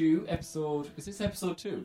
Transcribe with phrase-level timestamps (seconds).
[0.00, 0.88] welcome to episode.
[0.96, 1.84] Is this episode two?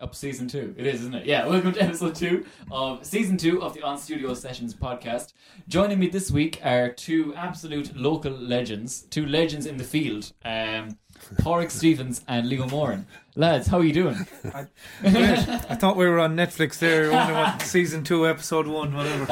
[0.00, 0.74] Up season two.
[0.76, 1.26] It is, isn't it?
[1.26, 5.32] Yeah, welcome to episode two of season two of the On Studio Sessions podcast.
[5.68, 10.98] Joining me this week are two absolute local legends, two legends in the field, um,
[11.38, 13.06] Padraig Stevens and Leo Moran.
[13.36, 14.26] Lads, how are you doing?
[15.04, 19.24] I thought we were on Netflix there, wonder what season two, episode one, whatever.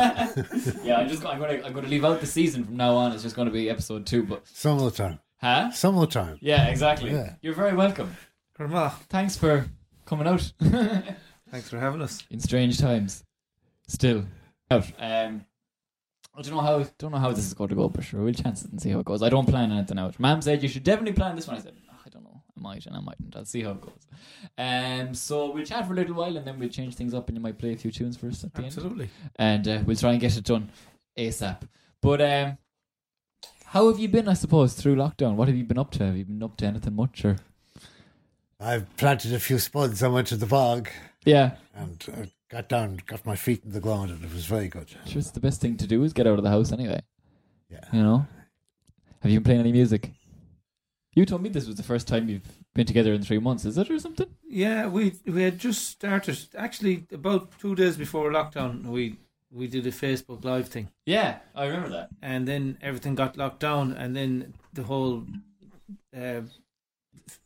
[0.85, 2.95] yeah, I'm just I'm going to I'm going to leave out the season from now
[2.95, 3.13] on.
[3.13, 4.23] It's just going to be episode two.
[4.23, 5.19] But Some of the time.
[5.45, 5.71] Huh?
[5.73, 6.39] Some of the time.
[6.41, 7.11] Yeah, exactly.
[7.11, 7.35] Yeah.
[7.43, 8.17] You're very welcome.
[8.57, 9.67] Grandma, Thanks for
[10.07, 10.53] coming out.
[11.51, 12.23] thanks for having us.
[12.31, 13.23] in strange times.
[13.87, 14.25] Still
[14.71, 14.87] out.
[14.99, 15.45] Um,
[16.37, 18.33] I don't know how don't know how this is going to go, but sure we'll
[18.35, 19.23] chance it and see how it goes.
[19.23, 20.19] I don't plan anything out.
[20.19, 21.57] Mom said you should definitely plan this one.
[21.57, 22.43] I said "Oh, I don't know.
[22.57, 23.37] I might and I mightn't.
[23.37, 24.07] I'll see how it goes.
[24.57, 27.37] Um, so we'll chat for a little while and then we'll change things up and
[27.37, 29.11] you might play a few tunes for us at the end, Absolutely.
[29.37, 30.71] and uh, we'll try and get it done
[31.19, 31.63] asap.
[32.01, 32.59] But um,
[33.75, 34.29] how have you been?
[34.29, 35.35] I suppose through lockdown.
[35.35, 36.07] What have you been up to?
[36.07, 37.37] Have you been up to anything much or?
[38.61, 40.01] I've planted a few spuds.
[40.03, 40.89] I went to the bog
[41.25, 44.69] Yeah, and uh, got down, got my feet in the ground, and it was very
[44.69, 44.91] good.
[44.91, 45.19] sure.
[45.19, 47.01] It's the best thing to do is get out of the house anyway.
[47.69, 47.85] Yeah.
[47.93, 48.27] You know?
[49.21, 50.13] Have you been playing any music?
[51.17, 53.77] You told me this was the first time you've been together in three months, is
[53.77, 54.29] it, or something?
[54.49, 56.39] Yeah, we we had just started.
[56.57, 59.17] Actually, about two days before lockdown, we
[59.55, 62.09] we did a Facebook Live thing, Yeah, I remember that.
[62.21, 65.25] and then everything got locked down, and then the whole
[66.17, 66.41] uh,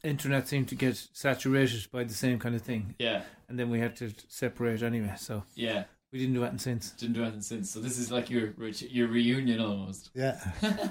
[0.03, 3.79] internet seemed to get saturated by the same kind of thing, Yeah, and then we
[3.81, 5.15] had to separate anyway.
[5.19, 5.85] So yeah.
[6.13, 6.91] we didn't do anything since.
[6.93, 7.71] Didn't do anything since.
[7.71, 8.53] So this is like your
[8.91, 10.11] your reunion almost.
[10.15, 10.41] Yeah.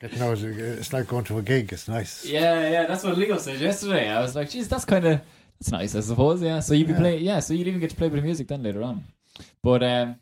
[0.00, 1.72] Getting out, it's like going to a gig.
[1.72, 2.24] It's nice.
[2.26, 2.86] Yeah, yeah.
[2.86, 4.10] That's what Leo said yesterday.
[4.10, 5.20] I was like, geez, that's kind of
[5.60, 6.42] that's nice, I suppose.
[6.42, 6.60] Yeah.
[6.60, 6.98] So you'd be Yeah.
[6.98, 7.24] playing.
[7.24, 7.38] Yeah.
[7.40, 9.04] So you'd even get to play a bit of music then later on.
[9.62, 10.16] But um,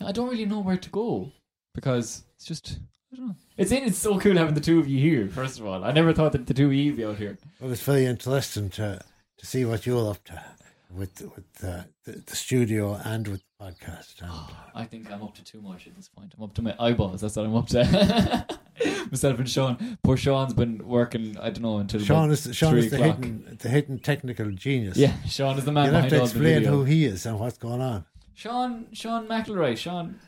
[0.00, 1.32] I don't really know where to go
[1.74, 2.78] because it's just
[3.12, 3.34] I don't know.
[3.56, 5.28] It's it's so cool having the two of you here.
[5.28, 7.38] First of all, I never thought that the two of you would be out here.
[7.60, 9.00] Well, it's very interesting to
[9.38, 10.42] to see what you're up to
[10.90, 14.22] with with uh, the, the studio and with the podcast.
[14.22, 14.30] And
[14.74, 16.34] I think I'm up to too much at this point.
[16.36, 17.20] I'm up to my eyeballs.
[17.20, 18.58] That's what I'm up to.
[19.10, 19.98] Myself and Sean.
[20.02, 21.36] Poor Sean's been working.
[21.38, 23.16] I don't know until Sean is Sean is the o'clock.
[23.16, 24.96] hidden the hidden technical genius.
[24.96, 27.80] Yeah, Sean is the man You'll have to explain who he is and what's going
[27.80, 28.04] on.
[28.36, 29.76] Sean, Sean McElroy.
[29.78, 30.20] Sean,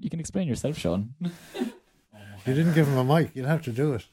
[0.00, 1.14] you can explain yourself, Sean.
[2.44, 3.36] You didn't give him a mic.
[3.36, 4.04] You'd have to do it.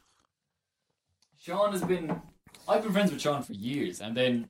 [1.39, 2.21] Sean has been.
[2.67, 4.49] I've been friends with Sean for years, and then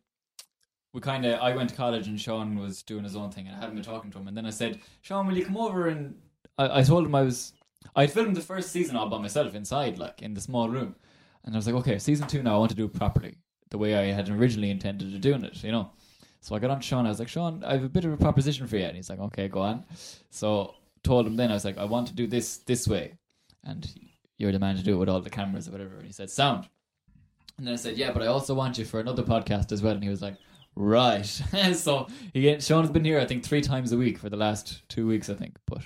[0.92, 1.40] we kind of.
[1.40, 3.86] I went to college, and Sean was doing his own thing, and I hadn't been
[3.86, 4.28] talking to him.
[4.28, 6.16] And then I said, "Sean, will you come over?" And
[6.58, 7.54] I, I told him I was.
[7.96, 10.98] I filmed the first season all by myself inside, like in the small room,
[11.46, 12.56] and I was like, "Okay, season two now.
[12.56, 13.38] I want to do it properly,
[13.70, 15.92] the way I had originally intended to doing it." You know.
[16.42, 17.06] So I got on Sean.
[17.06, 19.10] I was like, "Sean, I have a bit of a proposition for you," and he's
[19.10, 19.84] like, "Okay, go on."
[20.30, 23.18] So told him then I was like, "I want to do this this way,"
[23.64, 23.90] and
[24.38, 25.98] you're the man to do it with all the cameras or whatever.
[25.98, 26.68] And he said, "Sound."
[27.58, 29.94] And then I said, "Yeah, but I also want you for another podcast as well."
[29.94, 30.36] And he was like,
[30.76, 31.26] "Right."
[31.74, 35.08] so Sean has been here, I think, three times a week for the last two
[35.08, 35.58] weeks, I think.
[35.66, 35.82] But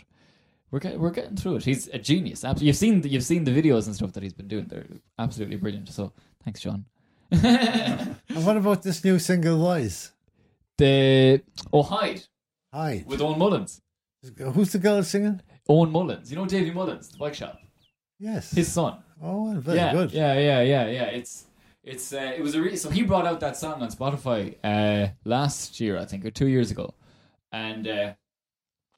[0.69, 1.65] we're get, we're getting through it.
[1.65, 2.45] He's a genius.
[2.57, 4.65] You've seen the, you've seen the videos and stuff that he's been doing.
[4.65, 4.85] They're
[5.19, 5.89] absolutely brilliant.
[5.89, 6.85] So thanks, Sean.
[7.31, 10.12] And what about this new single, Wise?
[10.83, 12.21] The oh Hyde
[12.73, 13.03] Hi.
[13.07, 13.81] with Owen Mullins.
[14.55, 15.41] Who's the girl singing?
[15.69, 17.57] Owen Mullins, you know Davy Mullins, the bike shop,
[18.19, 18.51] Yes.
[18.51, 18.97] his son.
[19.21, 20.11] oh, well, very yeah, good.
[20.11, 21.03] Yeah, yeah, yeah, yeah.
[21.05, 21.45] It's
[21.83, 25.11] it's uh, it was a re- so he brought out that song on Spotify uh,
[25.25, 26.93] last year, I think, or two years ago,
[27.51, 28.13] and uh,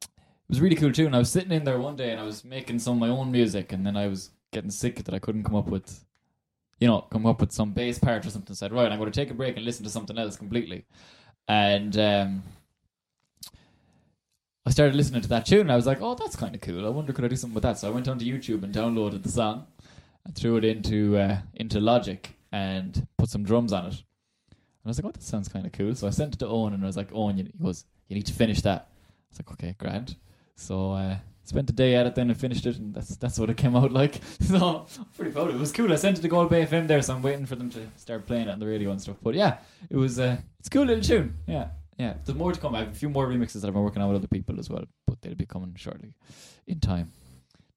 [0.02, 1.06] it was really cool too.
[1.08, 3.10] And I was sitting in there one day and I was making some of my
[3.10, 6.04] own music, and then I was getting sick that I couldn't come up with,
[6.80, 8.54] you know, come up with some bass part or something.
[8.54, 10.86] I Said right, I'm going to take a break and listen to something else completely,
[11.48, 11.98] and.
[11.98, 12.44] um
[14.68, 16.88] I started listening to that tune and I was like, oh, that's kind of cool.
[16.88, 17.78] I wonder could I do something with that?
[17.78, 19.68] So I went onto YouTube and downloaded the song
[20.26, 23.94] and threw it into uh, into Logic and put some drums on it.
[23.94, 25.94] And I was like, oh, that sounds kind of cool.
[25.94, 28.16] So I sent it to Owen and I was like, Owen, you, he goes, you
[28.16, 28.90] need to finish that.
[28.90, 30.16] I was like, okay, grand.
[30.56, 33.50] So uh, spent a day at it then and finished it, and that's that's what
[33.50, 34.20] it came out like.
[34.42, 35.56] So I'm pretty proud it.
[35.56, 35.92] It was cool.
[35.92, 38.26] I sent it to Galway Bay FM there, so I'm waiting for them to start
[38.26, 39.18] playing it on the radio and stuff.
[39.24, 39.58] But yeah,
[39.90, 41.38] it was uh, it's a cool little tune.
[41.48, 41.70] Yeah.
[41.98, 42.76] Yeah, there's more to come.
[42.76, 44.70] I have a few more remixes that I've been working on with other people as
[44.70, 46.14] well, but they'll be coming shortly
[46.68, 47.12] in time.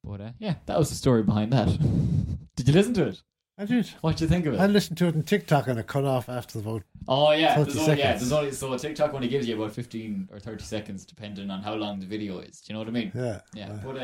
[0.03, 1.67] But uh, yeah, that was the story behind that.
[2.57, 3.23] Did you listen to it?
[3.61, 3.89] I did.
[4.03, 4.61] What do you think of it?
[4.61, 6.85] I listened to it on TikTok and it cut off after about.
[7.09, 10.29] Oh yeah, 30 there's only, yeah, there's only so TikTok only gives you about fifteen
[10.33, 12.61] or thirty seconds depending on how long the video is.
[12.61, 13.13] Do you know what I mean?
[13.15, 13.41] Yeah.
[13.55, 14.01] Yeah, Uh, but uh,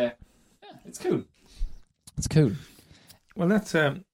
[0.62, 1.22] yeah, it's cool.
[2.18, 2.52] It's cool.
[3.36, 4.04] Well, that's um,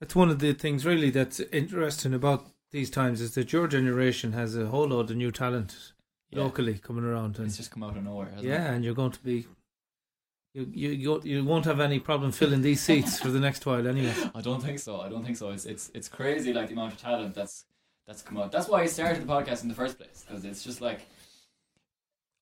[0.00, 4.32] that's one of the things really that's interesting about these times is that your generation
[4.32, 5.92] has a whole load of new talent
[6.30, 6.40] Yeah.
[6.40, 8.30] locally coming around, and It's just come out of nowhere.
[8.30, 8.74] Hasn't yeah, It?
[8.76, 9.46] and you're going to be
[10.54, 13.86] You, you you you won't have any problem filling these seats for the next while
[13.86, 14.14] anyway.
[14.34, 15.00] I don't think so.
[15.00, 15.50] I don't think so.
[15.50, 17.64] It's it's it's crazy like the amount of talent that's
[18.06, 18.52] that's come out.
[18.52, 21.06] That's why I started the podcast in the first place because it's just like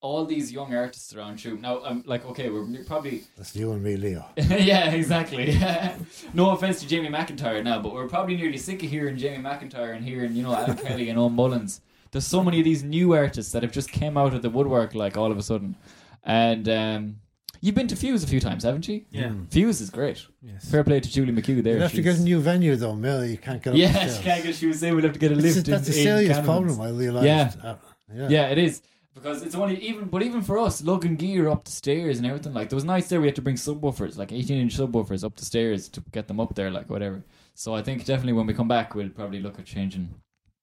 [0.01, 1.61] all these young artists around shoot.
[1.61, 4.25] Now I'm like okay, we're probably That's you and me, Leo.
[4.35, 5.57] yeah, exactly.
[6.33, 9.95] no offense to Jamie McIntyre now, but we're probably nearly sick of hearing Jamie McIntyre
[9.95, 11.79] and hearing you know Alan Kelly and Owen Mullins.
[12.11, 14.95] There's so many of these new artists that have just came out of the woodwork
[14.95, 15.77] like all of a sudden,
[16.25, 17.15] and um,
[17.61, 19.05] you've been to Fuse a few times, haven't you?
[19.11, 19.29] Yeah.
[19.29, 19.49] Mm.
[19.51, 20.25] Fuse is great.
[20.41, 20.69] Yes.
[20.69, 21.75] Fair play to Julie McHugh there.
[21.75, 23.23] You have to get a new venue though, Mel.
[23.25, 24.93] You can't get up Yeah, she can't get shoes in.
[24.95, 25.67] We'll have to get a That's, lift.
[25.67, 26.81] a, that's in, a serious in problem.
[26.81, 27.25] I realised.
[27.25, 27.51] Yeah.
[27.63, 27.75] Uh,
[28.13, 28.27] yeah.
[28.29, 28.81] Yeah, it is
[29.13, 32.53] because it's only even, but even for us, lugging gear up the stairs and everything.
[32.53, 35.35] Like there was nights there we had to bring subwoofers, like eighteen inch subwoofers, up
[35.35, 37.23] the stairs to get them up there, like whatever.
[37.53, 40.09] So I think definitely when we come back, we'll probably look at changing,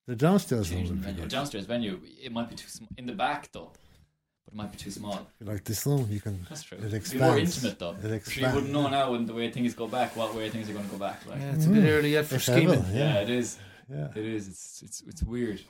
[0.06, 1.20] The downstairs changing would venue.
[1.20, 1.30] good.
[1.30, 3.72] Downstairs venue, it might be too small in the back though,
[4.48, 5.26] but it might be too small.
[5.40, 6.46] Like this room, you can.
[6.48, 6.78] That's true.
[6.78, 7.56] It It'd be more expands.
[7.64, 7.96] intimate though.
[8.16, 10.70] It So you wouldn't know now when the way things go back, what way things
[10.70, 11.26] are going to go back.
[11.26, 11.88] Like, Yeah, it's a bit Mm.
[11.90, 12.84] early yet for If ever, scheming.
[12.94, 13.20] yeah, Yeah.
[13.20, 13.58] it is.
[13.90, 14.08] Yeah.
[14.14, 14.48] It is.
[14.48, 15.60] It's it's it's weird.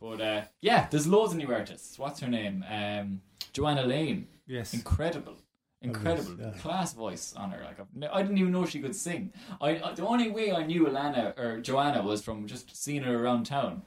[0.00, 1.98] But uh, yeah, there's loads of new artists.
[1.98, 2.64] What's her name?
[2.68, 3.22] Um,
[3.52, 4.26] Joanna Lane.
[4.46, 4.74] Yes.
[4.74, 5.36] Incredible.
[5.80, 6.36] Incredible.
[6.40, 6.50] yeah.
[6.60, 7.62] Class voice on her.
[7.62, 9.32] Like I've I didn't even know she could sing.
[9.60, 13.16] I, I the only way I knew Alana or Joanna was from just seeing her
[13.22, 13.82] around town.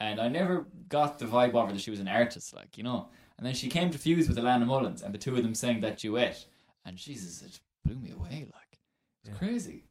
[0.00, 2.82] And I never got the vibe of her that she was an artist, like, you
[2.82, 3.08] know.
[3.38, 5.80] And then she came to fuse with Alana Mullins and the two of them sang
[5.80, 6.44] that duet.
[6.84, 8.78] And Jesus, it blew me away, like.
[9.22, 9.36] It's Yeah.
[9.38, 9.84] crazy.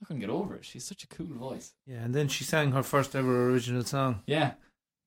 [0.00, 0.64] I couldn't get over it.
[0.64, 1.72] She's such a cool voice.
[1.86, 4.54] Yeah, and then she sang her first ever original song Yeah.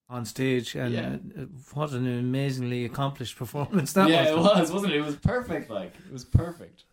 [0.08, 1.42] on stage, and Yeah.
[1.42, 4.44] uh, what an amazingly accomplished performance that yeah, was.
[4.44, 4.96] Yeah, it was, wasn't it?
[4.98, 5.70] It was perfect.
[5.70, 6.84] Like it was perfect.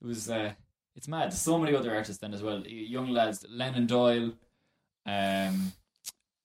[0.00, 0.28] It was.
[0.30, 0.54] uh
[0.96, 1.24] It's mad.
[1.32, 2.64] There's so many other artists then as well.
[2.66, 4.32] Young lads, Lennon Doyle.
[5.06, 5.72] Um,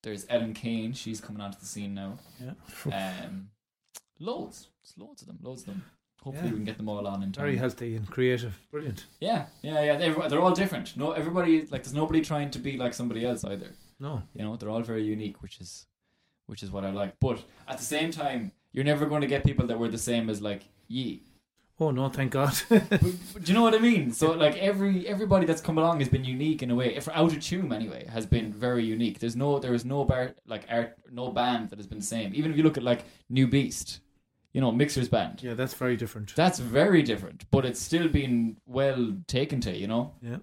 [0.04, 0.94] there's Ellen Kane.
[0.94, 2.18] She's coming onto the scene now.
[2.42, 3.24] Yeah.
[3.26, 3.52] Um,
[4.20, 4.68] loads.
[4.84, 5.40] There's loads of them.
[5.42, 5.84] Loads of them.
[6.22, 6.52] Hopefully Yeah.
[6.52, 7.44] we can get them all on in time.
[7.46, 8.60] Very healthy and creative.
[8.72, 9.06] Brilliant.
[9.22, 9.96] Yeah, yeah, yeah.
[9.98, 10.98] They're, they're all different.
[10.98, 11.84] No, everybody like.
[11.84, 13.72] There's nobody trying to be like somebody else either.
[14.00, 14.24] No.
[14.34, 15.86] You know, they're all very unique, which is,
[16.48, 17.20] which is what I like.
[17.22, 20.30] But at the same time, you're never going to get people that were the same
[20.30, 21.24] as like ye.
[21.82, 22.54] Oh no, thank God.
[22.68, 23.00] but, but
[23.44, 24.12] do you know what I mean?
[24.12, 26.94] So like every everybody that's come along has been unique in a way.
[26.94, 29.20] If out of tune anyway has been very unique.
[29.20, 32.34] There's no there is no bar like art no band that has been the same.
[32.36, 34.02] Even if you look at like New Beast,
[34.60, 35.42] you know Mixer's band.
[35.42, 36.36] yeah, that's very different.
[36.36, 39.72] That's very different, but it's still been well taken to.
[39.74, 40.14] You know.
[40.22, 40.38] Yeah.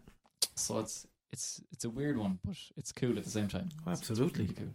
[0.54, 3.68] So it's it's it's a weird one, but it's cool at the same time.
[3.82, 4.44] It's- it's Absolutely.
[4.44, 4.74] really cool.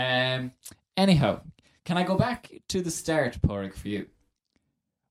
[0.00, 0.50] Um.
[0.96, 1.42] Anyhow,
[1.84, 4.06] can I go back to the start, Padraig, for you?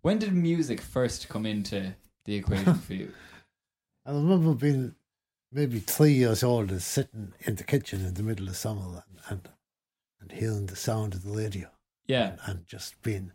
[0.01, 1.93] When did music first come into
[2.25, 3.13] the equation for you?
[4.05, 4.95] I remember being
[5.53, 9.19] maybe three years old and sitting in the kitchen in the middle of summer and,
[9.29, 9.49] and,
[10.19, 11.69] and hearing the sound of the radio
[12.07, 13.31] Yeah, and just being.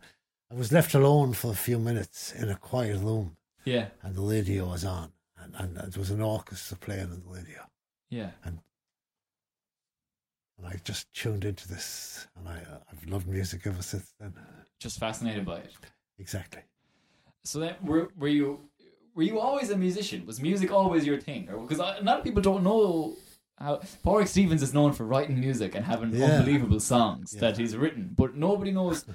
[0.51, 4.21] I was left alone for a few minutes in a quiet room yeah, and the
[4.21, 7.61] radio was on and, and there was an orchestra playing on the radio.
[8.09, 8.31] yeah.
[8.43, 8.59] And
[10.57, 14.33] and I just tuned into this and I, uh, I've loved music ever since then.
[14.79, 15.73] Just fascinated by it.
[16.17, 16.61] Exactly.
[17.45, 18.59] So then, were were you
[19.15, 20.25] were you always a musician?
[20.25, 21.47] Was music always your thing?
[21.61, 23.15] Because a lot of people don't know
[23.59, 26.25] how Padraig Stevens is known for writing music and having Yeah.
[26.37, 27.41] unbelievable songs Yeah.
[27.41, 29.05] that he's written, but nobody knows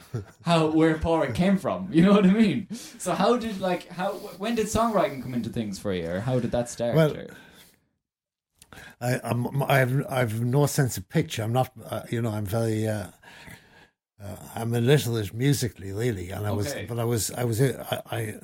[0.42, 1.88] how where Padraig came from.
[1.92, 2.68] You know what I mean?
[2.98, 6.38] So how did like how when did songwriting come into things for you, or how
[6.40, 6.94] did that start?
[6.94, 7.28] Well, or-
[9.00, 11.38] I, I'm, I have, I have no sense of pitch.
[11.38, 13.08] I'm not, uh, you know, I'm very, uh,
[14.22, 16.30] uh, I'm illiterate musically, really.
[16.30, 18.34] And I was, but I was, I was, I, I,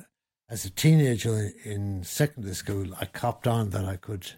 [0.49, 4.31] as a teenager in, in secondary school, I copped on that I could.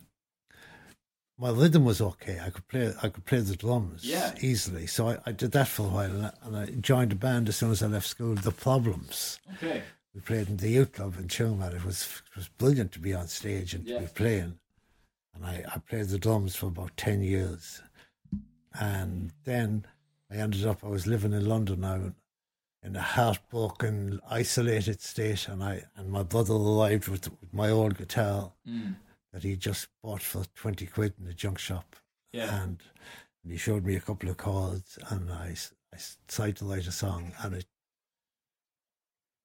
[1.44, 2.40] My rhythm was okay.
[2.42, 2.94] I could play.
[3.04, 4.34] I could play the drums Yeah.
[4.40, 4.88] easily.
[4.88, 7.50] So I, I did that for a while, and I, and I joined a band
[7.50, 8.36] as soon as I left school.
[8.36, 9.40] The Problems.
[9.56, 9.84] okay,
[10.16, 11.74] We played in the youth club in Chilman.
[11.76, 13.96] It was it was brilliant to be on stage and Yeah.
[14.00, 14.58] to be playing.
[15.36, 17.82] And I, I played the drums for about ten years,
[18.80, 19.86] and then
[20.32, 20.82] I ended up.
[20.82, 22.14] I was living in London now,
[22.84, 27.98] in a heartbroken, isolated state, and I and my brother arrived with, with my old
[27.98, 28.96] guitar mm.
[29.34, 31.96] That he just bought for twenty quid in the junk shop,
[32.32, 32.82] yeah, and,
[33.44, 35.56] and he showed me a couple of chords, and I,
[35.94, 35.98] I
[36.28, 37.66] tried to write a song, and it,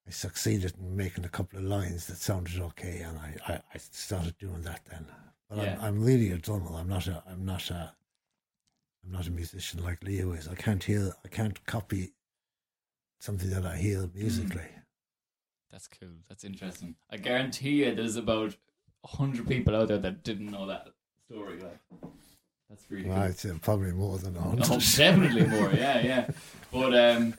[0.07, 3.77] I succeeded in making a couple of lines that sounded okay, and I, I, I
[3.77, 5.05] started doing that then.
[5.49, 5.77] But Yeah.
[5.79, 6.71] I'm, I'm really a drummer.
[6.75, 7.93] I'm not a, I'm not a,
[9.03, 10.47] I'm not a musician like Leo is.
[10.47, 12.13] I can't hear, I can't copy
[13.19, 14.17] something that I hear hmm.
[14.17, 14.69] musically.
[15.71, 16.09] that's cool.
[16.27, 16.95] That's interesting.
[17.09, 18.55] I guarantee you, there's about
[19.05, 20.87] hundred people out there that didn't know that
[21.29, 21.59] story.
[21.59, 21.79] Like,
[22.69, 23.13] that's really cool.
[23.13, 24.65] Right, uh, probably more than hundred.
[24.69, 25.71] Oh, definitely more.
[25.73, 26.29] Yeah, yeah.
[26.71, 27.31] But um,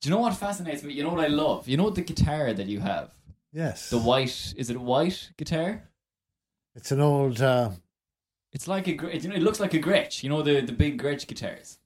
[0.00, 0.92] Do you know what fascinates me?
[0.94, 1.68] You know what I love?
[1.68, 3.10] You know the guitar that you have?
[3.52, 3.90] Yes.
[3.90, 5.82] The white, is it a white guitar?
[6.74, 7.40] It's an old.
[7.42, 7.70] Uh,
[8.52, 10.22] It's like a, you know, it looks like a Gretsch.
[10.22, 11.78] You know the, the big Gretsch guitars?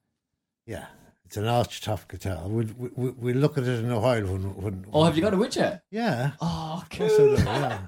[0.66, 0.86] yeah,
[1.24, 2.42] it's an arch top guitar.
[2.46, 4.42] We'll, we, we'll look at it in a while when.
[4.62, 5.72] when Oh, have you got it with you?
[5.90, 6.32] Yeah.
[6.40, 7.38] Oh, cool.
[7.38, 7.78] yeah.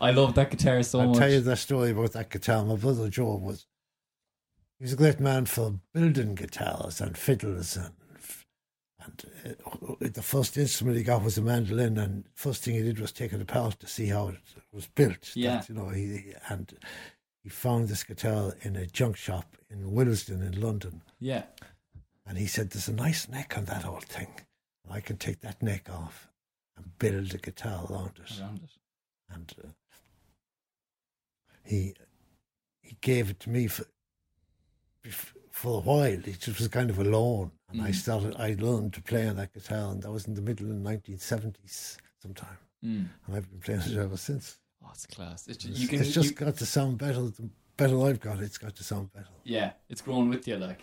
[0.00, 1.08] I love that guitar so much.
[1.08, 2.64] I'll tell you the story about that guitar.
[2.64, 3.66] My brother Joe was.
[4.78, 7.92] He was a great man for building guitars and fiddles and.
[8.98, 9.24] And
[10.00, 13.12] uh, the first instrument he got was a mandolin, and first thing he did was
[13.12, 14.36] take it apart to see how it
[14.72, 15.30] was built.
[15.36, 15.58] Yeah.
[15.58, 16.72] That, you know, he and
[17.44, 21.44] he found this guitar in a junk shop in Willesden in London, Yeah.
[22.26, 24.40] and he said, "There's a nice neck on that old thing.
[24.90, 26.28] I can take that neck off
[26.76, 28.70] and build a guitar around it." Around it.
[29.30, 29.68] And uh,
[31.64, 31.94] he
[32.80, 33.84] he gave it to me for
[35.50, 36.04] for a while.
[36.06, 37.94] It just was kind of a loan, and I Mhm.
[37.94, 38.36] started.
[38.36, 40.80] I learned to play on that guitar, and that was in the middle of the
[40.80, 43.08] nineteen seventies sometime, Mm.
[43.26, 44.58] and I've been playing it ever since.
[44.84, 45.48] Oh, it's class.
[45.48, 47.22] It's, can, it's just you- got to sound better.
[47.28, 49.28] The better I've got, it's got to sound better.
[49.44, 50.82] yeah, it's grown with you, like.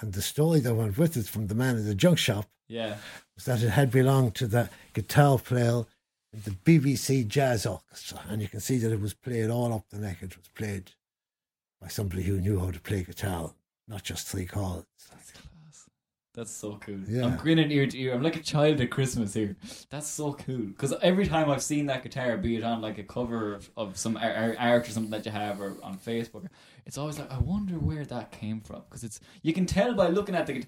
[0.00, 2.98] And the story that went with it from the man in the junk shop Yeah.
[3.34, 5.84] was that it had belonged to the guitar player
[6.44, 9.98] the BBC Jazz Orchestra, and you can see that it was played all up the
[9.98, 10.18] neck.
[10.22, 10.92] It was played
[11.80, 13.54] by somebody who knew how to play guitar,
[13.88, 14.86] not just three chords.
[15.10, 15.88] That's class.
[16.34, 17.00] That's so cool.
[17.08, 17.24] Yeah.
[17.24, 18.14] I'm grinning ear to ear.
[18.14, 19.56] I'm like a child at Christmas here.
[19.88, 20.66] That's so cool.
[20.66, 23.96] Because every time I've seen that guitar, be it on like a cover of, of
[23.96, 26.46] some ar- ar- art or something that you have, or on Facebook,
[26.84, 28.82] it's always like I wonder where that came from.
[28.88, 30.64] Because it's you can tell by looking at the.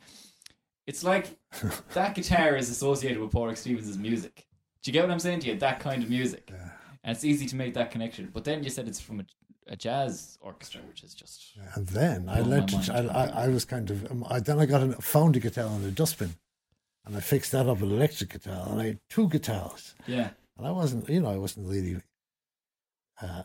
[0.86, 1.36] It's like
[1.92, 4.46] that guitar is associated with Paul Stevens' music.
[4.82, 5.56] Do you get what I'm saying to you?
[5.58, 6.70] That kind of music, Yeah.
[7.04, 8.30] and it's easy to make that connection.
[8.32, 9.24] But then you said it's from a,
[9.66, 12.72] a jazz orchestra, which is just And then I learned.
[12.90, 13.00] I.
[13.06, 14.10] I, I was kind of.
[14.10, 16.34] Um, I, then I got a found a guitar in a dustbin,
[17.04, 19.94] and I fixed that up with an electric guitar, and I had two guitars.
[20.06, 22.00] yeah, And I wasn't, you know, I wasn't really
[23.20, 23.42] uh,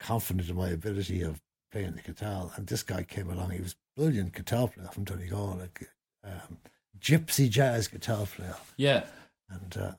[0.00, 1.40] confident in my ability of
[1.72, 2.50] playing the guitar.
[2.56, 3.50] And this guy came along.
[3.50, 5.88] He was a brilliant guitar player from Donegal, like
[6.24, 6.58] um,
[7.00, 8.54] gypsy jazz guitar player.
[8.76, 9.04] yeah.
[9.50, 9.92] And uh,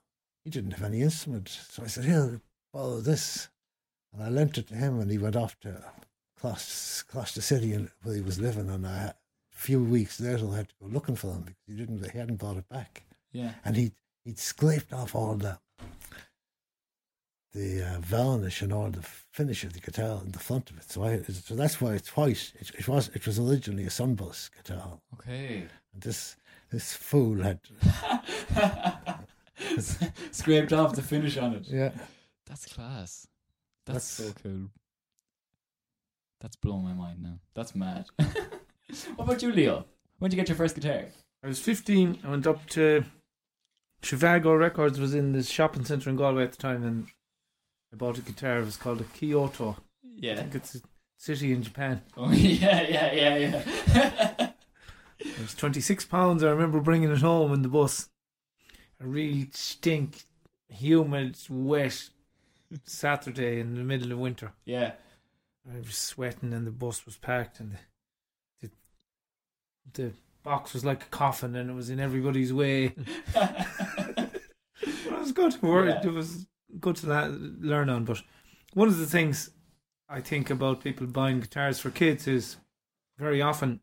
[0.46, 1.50] he didn't have any instrument.
[1.50, 2.40] So I said, here,
[2.72, 3.50] borrow this.
[4.14, 5.84] And I lent it to him, and he went off to
[6.42, 8.70] Gloucester City and- where he was living.
[8.70, 9.14] And I, a
[9.52, 12.38] few weeks later, I had to go looking for him because he, didn't, he hadn't
[12.38, 13.56] brought it back Yeah.
[13.66, 13.92] and he
[14.24, 15.58] he'd scraped off all the
[17.54, 20.92] the uh, varnish and all the finish of the guitar in the front of it.
[20.92, 22.52] So I so that's why it's white.
[22.60, 25.68] It, it was it was originally a sunburst guitar, Okay.
[25.94, 26.36] and this
[26.72, 27.60] this fool had
[30.32, 31.68] Scraped off the finish on it.
[31.68, 31.92] yeah.
[32.46, 33.28] That's class.
[33.86, 34.70] That's, That's- so cool.
[36.42, 37.40] That's blowing my mind now.
[37.56, 38.06] That's mad.
[39.16, 39.86] what about you, Leo?
[40.20, 41.06] When did you get your first guitar?
[41.44, 42.20] I was 15.
[42.24, 43.04] I went up to
[44.04, 47.08] Zhivago Records, was in the shopping centre in Galway at the time, and
[47.92, 48.60] I bought a guitar.
[48.60, 49.78] It was called a Kyoto.
[50.04, 50.36] I Yeah.
[50.36, 50.82] think it's a
[51.18, 52.02] city in Japan.
[52.18, 54.50] Oh, yeah, yeah, yeah, yeah.
[55.20, 56.44] It was 26 pounds.
[56.44, 58.10] I remember bringing it home in the bus.
[59.02, 60.24] A really stink,
[60.70, 62.10] humid, wet
[62.84, 64.54] Saturday in the middle of winter.
[64.66, 64.94] yeah.
[65.68, 67.75] I was sweating and the bus was packed and
[68.62, 68.70] the,
[69.94, 70.12] the, the
[70.44, 72.94] box was like a coffin and it was in everybody's way.
[73.34, 74.32] But
[74.86, 75.56] it was good.
[75.64, 76.02] Yeah.
[76.04, 76.46] It was
[76.80, 78.06] good to la- learn on.
[78.06, 78.22] But
[78.74, 79.50] one of the things
[80.08, 82.58] I think about people buying guitars for kids is
[83.18, 83.80] very often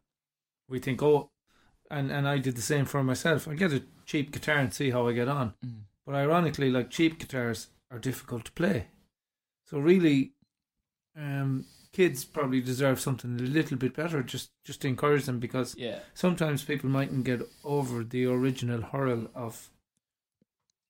[0.69, 1.31] we think, oh,
[1.91, 3.49] and, and I did the same for myself.
[3.49, 5.55] I get a cheap guitar and see how I get on.
[5.65, 5.83] Mm.
[6.07, 8.87] But ironically, like cheap guitars are difficult to play.
[9.69, 10.33] So really,
[11.17, 14.23] um, kids probably deserve something a little bit better.
[14.23, 16.01] Just just to encourage them because Yeah.
[16.15, 19.71] sometimes people mightn't get over the original hurl of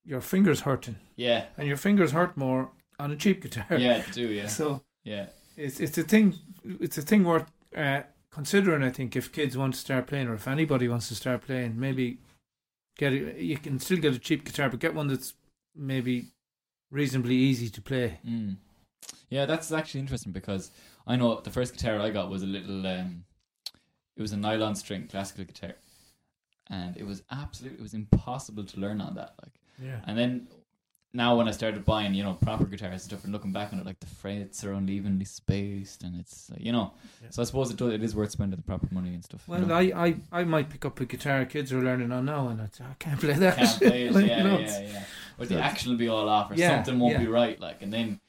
[0.05, 1.47] your fingers hurting, Yeah.
[1.57, 3.67] and your fingers hurt more on a cheap guitar.
[3.79, 4.49] Yeah, do, yeah.
[4.59, 5.27] So Yeah.
[5.57, 6.35] it's it's a thing.
[6.81, 8.83] It's a thing worth uh, considering.
[8.83, 11.79] I think if kids want to start playing, or if anybody wants to start playing,
[11.79, 12.19] maybe
[12.99, 15.35] get a, you can still get a cheap guitar, but get one that's
[15.75, 16.27] maybe
[16.91, 18.19] reasonably easy to play.
[18.27, 18.57] Mm.
[19.31, 20.71] Yeah, that's actually interesting because
[21.07, 23.25] I know the first guitar I got was a little, um,
[24.17, 25.75] it was a nylon string classical guitar.
[26.71, 29.35] And it was absolute, it was impossible to learn on that.
[29.43, 30.01] Like, Yeah.
[30.07, 30.49] And then
[31.15, 33.79] now when I started buying, you know, proper guitars and stuff and looking back on
[33.79, 36.93] it, like the frets are unevenly spaced and it's, uh, you know.
[37.23, 37.29] Yeah.
[37.31, 39.43] So I suppose it, does, it is worth spending the proper money and stuff.
[39.47, 39.75] you Well, know.
[39.75, 42.71] I, I, I might pick up a guitar kids are learning on now, and I'd
[42.81, 43.57] I can't play that.
[43.59, 45.05] can't play it, Like, yeah, you know, yeah, yeah.
[45.39, 47.21] But the action will be all off, or Yeah, something won't yeah.
[47.21, 47.61] be right.
[47.61, 48.21] Like, and then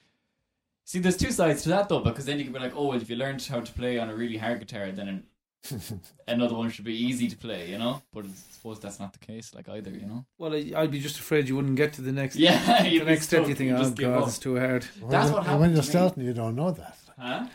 [0.84, 3.02] see, there's two sides to that though, because then you can be like, oh, well,
[3.02, 5.24] if you learned how to play on a really hard guitar, then
[6.28, 8.02] another one should be easy to play, you know.
[8.14, 10.26] But I suppose that's not the case, like either, you know.
[10.38, 12.36] Well, I- I'd be just afraid you wouldn't get to the next.
[12.36, 14.84] Yeah, The you'd next step, you think, oh just god, it's too hard.
[15.00, 15.90] When That's you- what and happened When to you're me.
[15.90, 16.98] starting, you don't know that.
[17.18, 17.48] Huh?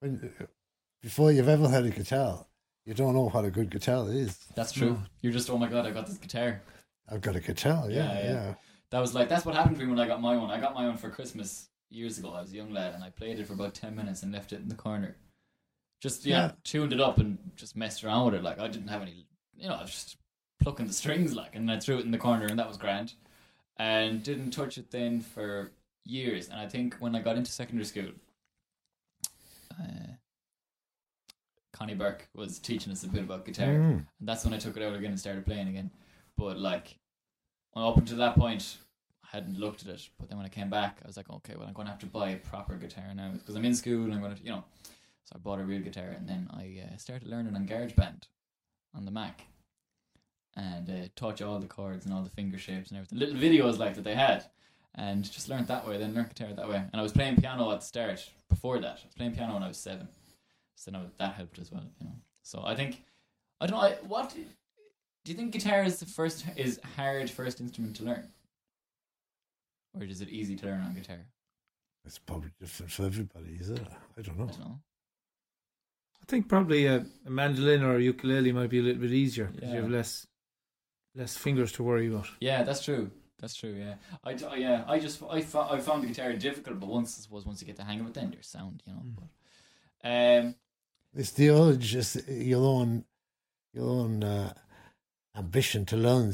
[0.00, 0.32] When,
[1.02, 2.46] before you've ever had a guitar,
[2.84, 4.36] you don't know what a good guitar is.
[4.56, 4.90] That's true.
[4.90, 5.02] No.
[5.20, 6.62] You're just, oh my god, I got this guitar.
[7.08, 8.32] I've got a guitar, yeah, Yeah, yeah.
[8.32, 8.54] yeah.
[8.90, 10.50] That was like that's what happened to me when I got my own.
[10.50, 12.30] I got my own for Christmas years ago.
[12.34, 14.52] I was a young lad and I played it for about ten minutes and left
[14.52, 15.16] it in the corner.
[16.02, 16.52] Just yeah, Yeah.
[16.64, 18.42] tuned it up and just messed around with it.
[18.42, 19.24] Like I didn't have any,
[19.56, 20.16] you know, I was just
[20.60, 23.14] plucking the strings like, and I threw it in the corner and that was grand.
[23.76, 25.70] And didn't touch it then for
[26.04, 26.48] years.
[26.48, 28.10] And I think when I got into secondary school,
[29.80, 30.14] uh,
[31.72, 33.68] Connie Burke was teaching us a bit about guitar.
[33.68, 34.06] Mm.
[34.18, 35.90] And that's when I took it out again and started playing again.
[36.36, 36.98] But like,
[37.74, 38.76] up until that point,
[39.24, 40.08] I hadn't looked at it.
[40.18, 42.00] But then when I came back, I was like, okay, well, I'm going to have
[42.00, 44.50] to buy a proper guitar now because I'm in school and I'm going to, you
[44.50, 44.64] know.
[45.24, 48.24] So I bought a real guitar and then I uh, started learning on GarageBand
[48.94, 49.44] on the Mac.
[50.54, 53.18] And uh, taught you all the chords and all the finger shapes and everything.
[53.18, 54.44] Little videos like that they had.
[54.94, 56.76] And just learned that way, then learned guitar that way.
[56.76, 58.98] And I was playing piano at the start before that.
[59.02, 60.08] I was playing piano when I was seven.
[60.74, 62.16] So now that helped as well, you know.
[62.42, 63.02] So I think
[63.60, 63.86] I don't know.
[63.86, 64.40] I, what do
[65.30, 65.52] you think?
[65.52, 68.28] Guitar is the first is hard first instrument to learn,
[69.94, 71.20] or is it easy to learn on guitar?
[72.04, 73.80] It's probably different for everybody, is it?
[74.18, 74.80] I don't I don't know.
[76.22, 79.46] I think probably a, a mandolin or a ukulele might be a little bit easier
[79.46, 80.26] because you have less
[81.14, 82.28] less fingers to worry about.
[82.40, 83.10] Yeah, that's true.
[83.38, 83.74] That's true.
[83.74, 84.84] Yeah, I d- yeah.
[84.86, 87.76] I just I, I found the guitar difficult, but once I suppose once you get
[87.76, 89.00] the hang of it, then your sound, you know.
[89.04, 89.16] Mm.
[89.16, 90.08] But,
[90.44, 90.54] um,
[91.14, 93.04] It's the urge, it's your own,
[93.74, 94.54] your own uh,
[95.36, 96.32] ambition to learn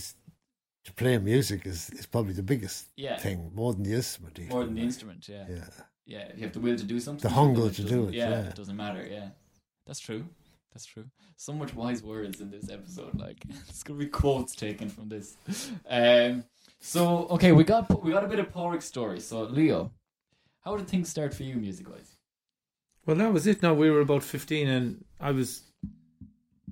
[0.85, 4.39] to play music is, is probably the biggest yeah, thing, more than the instrument.
[4.39, 4.51] even.
[4.51, 5.29] more than the instrument.
[5.29, 5.45] Yeah.
[5.49, 5.65] Yeah.
[6.07, 6.19] yeah.
[6.31, 8.31] If you have the will to do something, The hunger to doesn't- do it, Yeah,
[8.31, 8.49] yeah.
[8.51, 9.07] it doesn't matter.
[9.11, 9.29] Yeah,
[9.89, 10.25] that's true.
[10.73, 11.07] That's true.
[11.37, 13.19] So much wise words in this episode.
[13.19, 15.37] Like, it's gonna be quotes taken from this.
[15.89, 16.45] Um.
[16.81, 19.19] So okay, we got we got a bit of Padraig's story.
[19.19, 19.91] So Leo,
[20.61, 22.15] how did things start for you, music wise?
[23.07, 23.63] Well, that was it.
[23.63, 25.63] Now we were about fifteen, and I was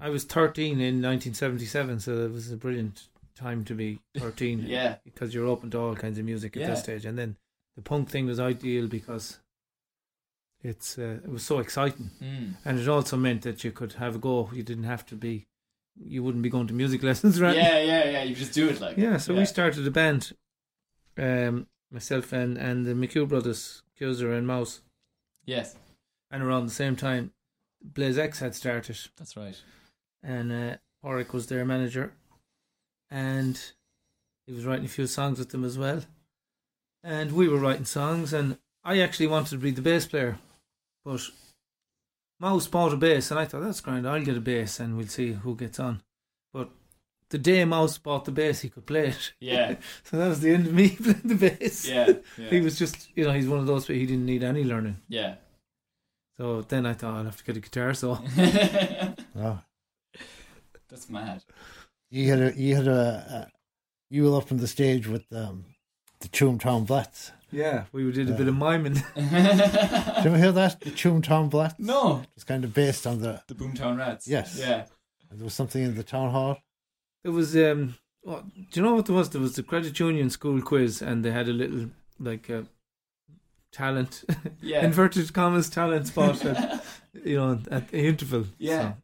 [0.00, 1.98] I was thirteen in nineteen seventy seven.
[1.98, 4.64] So it was a brilliant time to be thirteen.
[4.66, 4.96] Yeah.
[5.04, 6.70] because you're open to all kinds of music at Yeah.
[6.70, 7.04] this stage.
[7.06, 7.36] And then
[7.74, 9.38] the punk thing was ideal because
[10.70, 12.54] it's uh, it was so exciting, Mm.
[12.64, 14.50] and it also meant that you could have a go.
[14.52, 15.46] You didn't have to be,
[15.96, 17.56] you wouldn't be going to music lessons, right?
[17.56, 18.22] Yeah, yeah, yeah.
[18.24, 18.96] You just do it like.
[18.96, 20.32] Yeah, so we started a band,
[21.18, 24.80] um, myself and and the McHugh brothers, Kuzer and Mouse,
[25.44, 25.76] Yes,
[26.30, 27.32] and around the same time,
[27.82, 29.60] Blaze X had started, that's right.
[30.22, 32.12] and uh, Oric was their manager,
[33.10, 33.72] and
[34.46, 36.02] he was writing a few songs with them as well,
[37.04, 40.38] and we were writing songs, and I actually wanted to be the bass player,
[41.06, 41.20] but
[42.40, 44.06] Mouse bought a bass, and I thought that's grand.
[44.08, 46.02] I'll get a bass, and we'll see who gets on.
[46.52, 46.68] But
[47.30, 49.32] the day Mouse bought the bass, he could play it.
[49.40, 51.88] Yeah, So that was the end of me playing the bass.
[51.88, 52.12] yeah,
[52.50, 53.88] He was just, you know, he's one of those.
[53.88, 54.96] Where he didn't need any learning.
[55.08, 55.36] yeah.
[56.36, 57.94] So then I thought I'll have to get a guitar.
[57.94, 58.18] So
[59.38, 59.58] Oh.
[60.88, 61.42] That's mad.
[62.10, 63.50] You had a, you had a, a
[64.10, 65.64] you were up on the stage with um,
[66.20, 67.32] the Town Blats.
[67.56, 68.94] Yeah, we did a bit of miming.
[69.16, 69.36] Did you
[70.30, 70.80] ever hear that?
[70.80, 70.90] The
[71.22, 71.74] Town Blats?
[71.78, 73.42] no, It's kind of based on the.
[73.48, 74.28] the Boomtown Rats.
[74.28, 74.58] Yes.
[74.58, 74.84] Yeah.
[75.30, 76.58] There was something in the town hall.
[77.24, 79.30] It was um, what, do you know what there was?
[79.30, 81.90] There was the credit union school quiz, and they had a little
[82.20, 82.62] like uh,
[83.72, 84.24] talent,
[84.62, 84.84] Yeah.
[84.84, 86.84] inverted commas talent spot, at,
[87.24, 88.44] you know, at the interval.
[88.58, 88.82] Yeah.
[88.82, 88.96] So,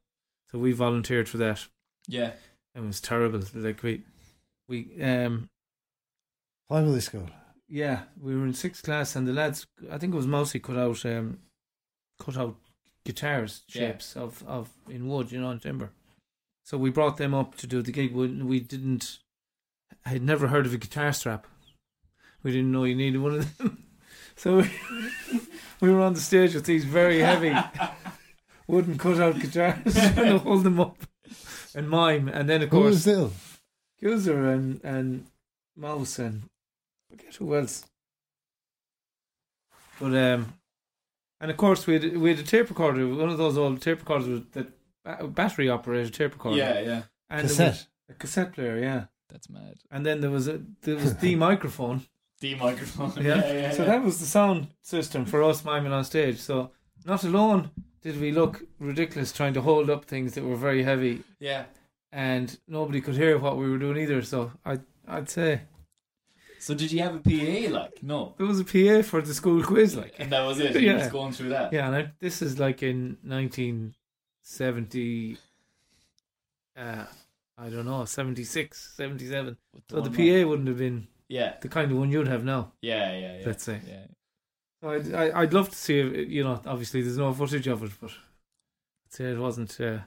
[0.53, 1.67] so we volunteered for that.
[2.07, 2.33] yeah.
[2.75, 3.41] And it was terrible.
[3.55, 4.03] Like we,
[4.69, 5.49] we um,
[6.69, 7.29] Primary school.
[7.75, 10.77] Yeah, we were in sixth class, and the lads, I think it was mostly cut
[10.77, 11.39] out, um,
[12.21, 12.57] cut out
[13.07, 13.93] guitars Yeah.
[13.93, 15.89] shapes of, of in wood, you know, and timber.
[16.67, 18.13] So we brought them up to do the gig.
[18.13, 19.21] We, we didn't,
[20.05, 21.47] I had never heard of a guitar strap.
[22.43, 23.85] We didn't know you needed one of them.
[24.35, 24.71] So we,
[25.81, 27.55] we were on the stage with these very heavy
[28.67, 30.97] wooden cut out guitars trying to hold them up
[31.75, 32.29] and mime.
[32.29, 33.33] And then, of course, Who was?
[34.01, 35.27] User and and
[35.77, 36.45] Mouse and
[37.13, 37.85] forget who else.
[40.01, 40.55] But um,
[41.41, 44.01] and of course we had we had a tape recorder, one of those old tape
[44.01, 46.59] recorders with that battery operated tape recorder.
[46.59, 47.03] Yeah, yeah.
[47.31, 47.87] and Cassette.
[48.09, 49.05] a cassette player, yeah.
[49.29, 49.79] That's mad.
[49.91, 52.03] And then there was a there was the microphone.
[52.41, 53.13] The microphone.
[53.17, 53.37] Yeah.
[53.47, 53.71] Yeah, yeah.
[53.71, 53.91] So yeah.
[53.91, 56.39] that was the sound system for us miming on stage.
[56.39, 56.71] So
[57.05, 57.71] not alone
[58.03, 61.65] did we look ridiculous trying to hold up things that were very heavy, yeah.
[62.11, 64.23] and nobody could hear what we were doing either.
[64.23, 65.63] So I I'd say
[66.63, 67.73] So did you have a PA?
[67.77, 68.35] Like no.
[68.39, 70.15] there was a PA for the school quiz, like.
[70.21, 70.81] and that was it.
[70.81, 70.99] You Yeah.
[70.99, 71.73] was going through that.
[71.73, 75.39] Yeah, and I, this is like in 1970.
[76.77, 77.05] Uh,
[77.59, 79.57] I don't know, 76, 77.
[79.75, 80.47] With So the one PA mic.
[80.47, 82.73] wouldn't have been Yeah, the kind of one you'd have now.
[82.81, 83.43] yeah, yeah, yeah.
[83.47, 83.81] Let's say.
[83.87, 84.07] Yeah.
[84.89, 87.91] I'd, I, I'd love to see, if, you know, obviously there's no footage of it,
[88.01, 89.81] but I'd say it wasn't.
[89.81, 89.99] Uh,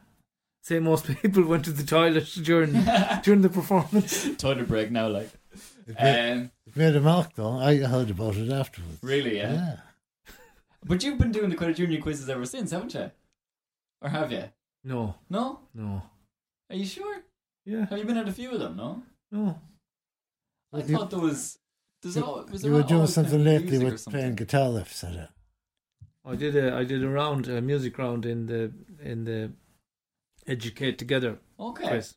[0.62, 2.72] say most people went to the toilet during
[3.24, 4.30] during the performance.
[4.38, 5.30] Toilet break now, like.
[5.88, 7.58] It made, Um, it made a mark, though.
[7.60, 9.00] I heard about it afterwards.
[9.04, 9.54] really, yeah?
[9.54, 9.80] Yeah.
[10.86, 13.12] But you've been doing the Credit Union quizzes ever since, haven't you?
[14.02, 14.46] Or have you?
[14.84, 15.62] No, No?
[15.74, 16.02] no.
[16.70, 17.22] Are you sure?
[17.66, 18.76] Yeah, Have you been at a few of them?
[18.78, 19.04] No.
[19.32, 19.60] no.
[20.74, 21.58] I You- thought there was.
[22.02, 24.20] There's You, al- was you were doing something lately with something?
[24.20, 25.30] playing guitar lifts at it.
[26.24, 29.52] I did a I did a round a music round in the in the
[30.46, 31.88] Educate Together Okay.
[31.88, 32.16] quiz.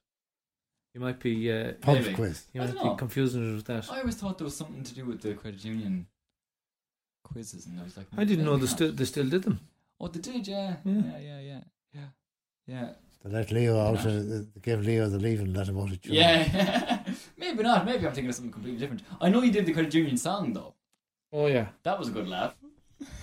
[0.99, 2.13] You might be uh, Pub Maybe.
[2.13, 2.47] quiz.
[2.53, 2.95] you I might don't be know.
[2.97, 3.89] confusing it with that.
[3.89, 6.07] I always thought there was something to do with the credit union
[7.23, 8.75] quizzes, and I was like, I didn't know maybe they not.
[8.77, 9.61] still they still did them.
[10.01, 10.93] Oh, they did, yeah, Yeah.
[10.95, 11.61] yeah, yeah, yeah,
[11.95, 12.01] yeah,
[12.67, 12.89] yeah,
[13.23, 13.95] They let Leo out.
[13.95, 14.07] Not.
[14.07, 16.15] Uh, they gave Leo the leave and let him out of tune.
[16.15, 17.05] yeah.
[17.37, 17.87] maybe not.
[17.87, 19.03] Maybe I'm thinking of something completely different.
[19.21, 20.75] I know you did the credit union song though.
[21.33, 22.55] Oh yeah, That was a good laugh.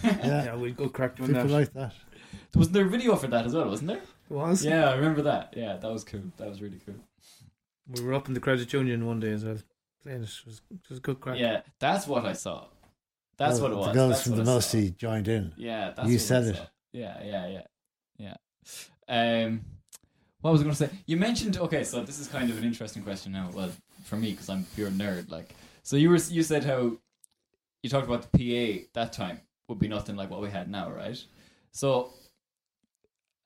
[0.02, 0.18] Yeah.
[0.46, 0.56] yeah.
[0.56, 1.52] We'll go crack on People that.
[1.52, 1.92] like that.
[2.56, 3.68] Wasn't there a video for that as well?
[3.68, 3.98] Wasn't there?
[4.30, 4.64] It was.
[4.64, 5.54] Yeah, I remember that.
[5.58, 6.22] Yeah, that was cool.
[6.38, 6.96] That was really cool.
[7.88, 9.58] We were up in the credit union one day as well,
[10.02, 10.30] playing it.
[10.30, 11.38] It was, it was good crack.
[11.40, 12.66] Yeah, that's what I saw.
[13.38, 13.88] That's Well, what it was.
[13.88, 14.46] The girls That's from the I.
[14.56, 15.54] Mercy joined in.
[15.58, 16.56] Yeah, that's You what said I it.
[16.56, 16.66] saw.
[16.94, 17.48] Yeah, yeah,
[18.18, 18.36] yeah,
[19.08, 19.46] yeah.
[19.46, 19.62] Um,
[20.42, 20.90] what was I going to say?
[21.06, 23.50] You mentioned okay, so this is kind of an interesting question now.
[23.54, 23.72] Well,
[24.06, 25.30] for me because I'm a pure nerd.
[25.30, 26.94] Like, so you were you said how
[27.84, 30.90] you talked about the PA that time would be nothing like what we had now,
[30.92, 31.22] right?
[31.72, 32.14] So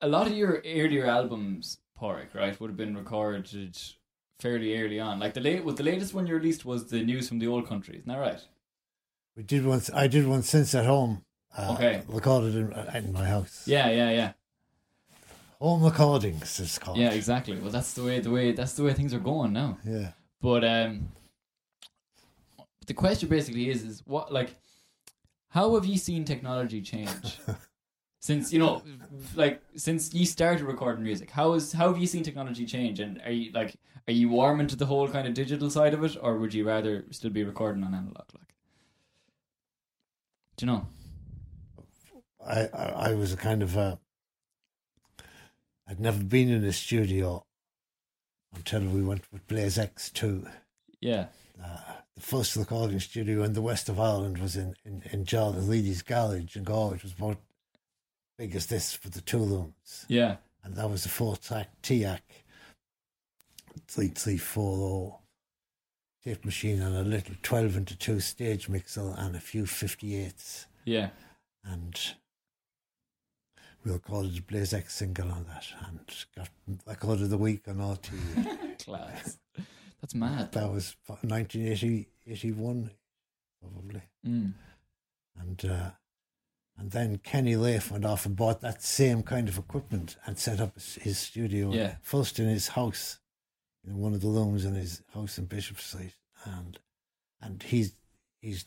[0.00, 3.76] a lot of your earlier albums, Padraig, right, would have been recorded
[4.40, 5.18] fairly early on.
[5.20, 7.68] Like the late, was the latest one you released was the news from the old
[7.68, 8.40] country, isn't that right?
[9.36, 9.80] We did one.
[9.94, 11.24] I did one since at home.
[11.56, 12.02] Uh, Okay.
[12.08, 13.62] Recorded in, in my house.
[13.66, 14.32] Yeah, yeah, yeah.
[15.60, 16.96] Home recordings it's called.
[16.96, 17.56] Yeah, exactly.
[17.58, 19.78] Well, that's the way the way that's the way things are going now.
[19.84, 20.12] Yeah.
[20.40, 21.08] But um,
[22.86, 24.56] the question basically is is what like
[25.48, 27.38] how have you seen technology change
[28.20, 28.82] since you know
[29.34, 31.30] like since you started recording music?
[31.30, 33.00] How is how have you seen technology change?
[33.00, 36.04] And are you like are you warming to the whole kind of digital side of
[36.04, 38.24] it, or would you rather still be recording on analog?
[38.34, 38.54] Like,
[40.56, 40.86] do you know?
[42.44, 43.98] I, I, I was a kind of a.
[45.86, 47.44] I'd never been in a studio
[48.54, 50.48] until we went with Blaze X2.
[51.00, 51.26] Yeah,
[51.62, 51.78] Uh,
[52.14, 56.02] the first recording studio in the west of Ireland was in, in, in Jordan Leady's
[56.02, 56.96] garage in Galway.
[56.96, 57.38] It was about
[58.40, 60.06] big as this for the two rooms.
[60.08, 62.20] yeah, And that was a four track TEAC
[63.86, 65.18] 3340
[66.24, 70.64] tape machine and a little 12 into 2 stage mixer and a few 58s.
[70.86, 71.10] yeah.
[71.64, 72.14] and
[73.84, 76.00] we recorded a Blaze X single on that and
[76.34, 76.48] got
[76.86, 78.78] record of the week on RTE.
[78.84, 79.36] Class.
[80.00, 80.50] That's mad.
[80.52, 82.90] that was 1980, 81
[83.60, 84.02] probably.
[84.26, 84.54] Mm.
[85.38, 85.90] And uh,
[86.80, 90.60] and then Kenny Leif went off and bought that same kind of equipment and set
[90.60, 91.96] up his, studio Yeah.
[92.00, 93.18] first in his house,
[93.86, 96.14] in one of the rooms in his house in Bishop Street,
[96.44, 96.78] and
[97.42, 97.92] and he's
[98.40, 98.64] he's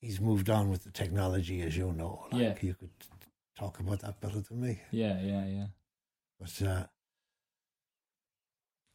[0.00, 2.26] he's moved on with the technology, as you know.
[2.30, 2.54] Like Yeah.
[2.68, 2.90] you could
[3.58, 5.66] talk about that better than me, Yeah, yeah, yeah.
[6.38, 6.62] but.
[6.62, 6.86] Uh,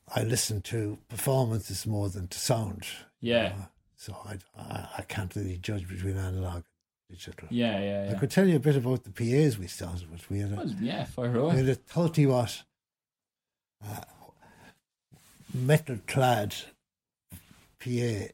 [0.07, 2.85] I listen to performances more than to sound.
[3.21, 3.55] Yeah.
[3.59, 6.61] Uh, so I, I I can't really judge between analog
[7.09, 7.47] digital.
[7.51, 10.29] Yeah, yeah, I could tell you a bit about the PAs we started with.
[10.29, 11.55] We had a, Well, yeah, fire we away.
[11.57, 12.63] had a 30 watt
[13.87, 14.01] uh,
[15.53, 16.55] metal clad
[17.79, 18.27] PA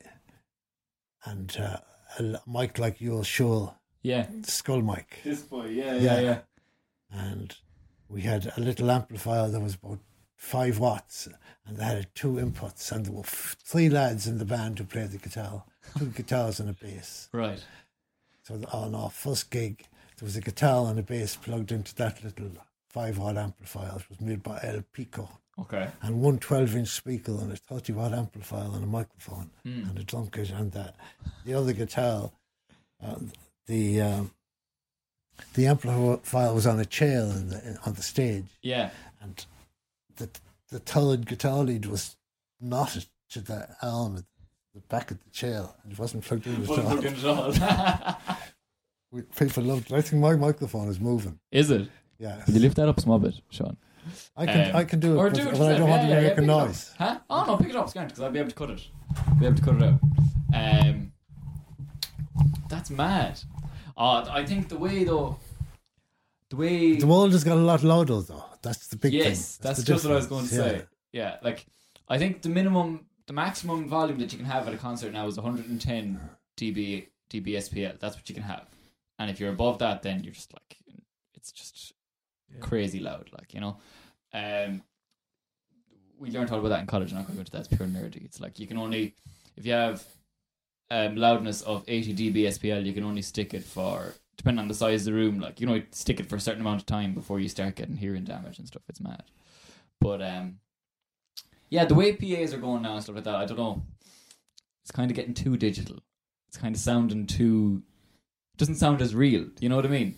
[1.25, 1.77] and uh,
[2.19, 4.27] a l- mic like yours, sure, Yeah.
[4.43, 5.19] skull mic.
[5.23, 6.39] This boy, yeah, yeah, yeah.
[7.12, 7.55] And
[8.10, 9.99] we had a little amplifier that was about
[10.36, 11.27] five watts
[11.67, 14.86] and they had two inputs and there were f- three lads in the band who
[14.86, 15.63] played the guitar,
[15.97, 17.29] two guitars and a bass.
[17.31, 17.63] Right.
[18.51, 19.79] So on our first gig,
[20.17, 22.51] there was a guitar and a bass plugged into that little
[22.89, 23.95] five watt amplifier.
[23.97, 25.29] It was made by El Pico.
[25.59, 25.87] Okay.
[26.01, 29.89] And one 12 inch speaker and a 30 watt amplifier and a microphone Mm.
[29.89, 30.95] and a drum kit and that.
[31.45, 32.31] The other guitar,
[33.03, 33.15] uh,
[33.67, 34.31] the um,
[35.53, 38.89] the amplifier was on a chair in the, on the stage Yeah.
[39.21, 39.45] and
[40.17, 40.29] the
[40.69, 42.15] the third guitar lead was
[42.59, 44.23] knotted to the arm at
[44.73, 45.67] the back of the chair.
[45.83, 46.75] and It wasn't plugged in at all.
[46.95, 47.51] looking at all.
[47.51, 47.57] We-
[49.38, 49.95] People loved it.
[49.95, 51.39] I think my microphone is moving.
[51.52, 51.89] Is it?
[52.17, 52.41] Yeah.
[52.47, 53.76] Will you lift that up a small bit, Sean?
[54.38, 56.04] I can Um, I can do it, Or but, do it but I don't want
[56.04, 56.67] yeah, to make yeah, a pick it up.
[56.67, 56.91] noise.
[56.97, 57.19] Huh?
[57.30, 58.88] Oh no, pick it up, it's because I'll be able to cut it.
[59.39, 60.00] Be able to cut it out.
[60.54, 61.12] Um,
[62.69, 63.39] that's mad.
[63.97, 65.38] Uh, I think the way though,
[66.50, 68.45] the way The world has got a lot louder though.
[68.62, 69.21] That's the big thing.
[69.21, 70.88] yes, that's, the just what I was going to difference, say.
[71.12, 71.65] Yeah, like
[72.08, 75.28] I think the minimum, the maximum volume that you can have at a concert now
[75.28, 76.19] is 110
[76.58, 78.00] dB dB SPL.
[78.00, 78.65] That's what you can have,
[79.21, 80.77] and if you're above that, then you're just like
[81.36, 81.93] it's just
[82.51, 82.60] Yeah.
[82.60, 83.77] crazy loud, like you know.
[84.34, 84.84] Um,
[86.17, 87.12] we learned all about that in college.
[87.12, 87.60] I'm not going to go into that.
[87.65, 88.23] It's pure nerdy.
[88.25, 89.15] It's like you can only
[89.57, 90.03] if you have
[90.89, 94.73] um, loudness of 80 dB SPL, you can only stick it for depending on the
[94.73, 95.39] size of the room.
[95.39, 97.97] Like you know, stick it for a certain amount of time before you start getting
[97.97, 98.84] hearing damage and stuff.
[98.89, 99.23] It's mad.
[99.99, 100.60] But um,
[101.69, 103.84] yeah, the way PAs are going now and stuff like that, I don't know.
[104.84, 105.99] It's kind of getting too digital.
[106.47, 107.84] It's kind of sounding too.
[108.62, 109.47] Doesn't sound as real.
[109.60, 110.13] You know what I mean?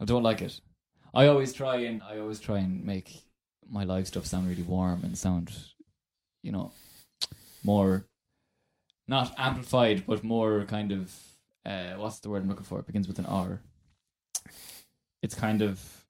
[0.00, 0.58] I don't like it.
[1.12, 3.24] I always try and I always try and make
[3.68, 5.52] my live stuff sound really warm and sound,
[6.42, 6.72] you know,
[7.62, 8.06] more
[9.06, 11.14] not amplified, but more kind of
[11.66, 12.78] uh, what's the word I'm looking for?
[12.78, 13.60] It begins with an R.
[15.20, 16.06] It's kind of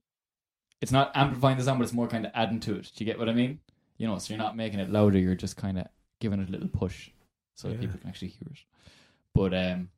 [0.80, 2.92] it's not amplifying the sound, but it's more kind of adding to it.
[2.94, 3.58] Do you get what I mean?
[3.98, 5.18] You know, so you're not making it louder.
[5.18, 5.88] You're just kind of
[6.20, 7.10] giving it a little push
[7.56, 8.60] so that people can actually hear it.
[9.34, 9.88] But um,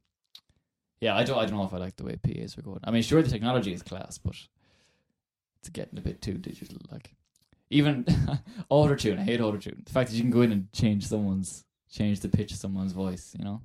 [1.05, 1.39] yeah, I don't.
[1.39, 2.81] I don't know if I like the way PAs are going.
[2.83, 4.37] I mean, sure, the technology is class, but
[5.61, 6.79] it's getting a bit too digital.
[6.91, 7.15] Like
[7.69, 8.07] even
[8.71, 9.19] auto tune.
[9.19, 9.83] I hate auto tune.
[9.85, 12.93] The fact that you can go in and change someone's change the pitch of someone's
[12.93, 13.35] voice.
[13.39, 13.61] You know,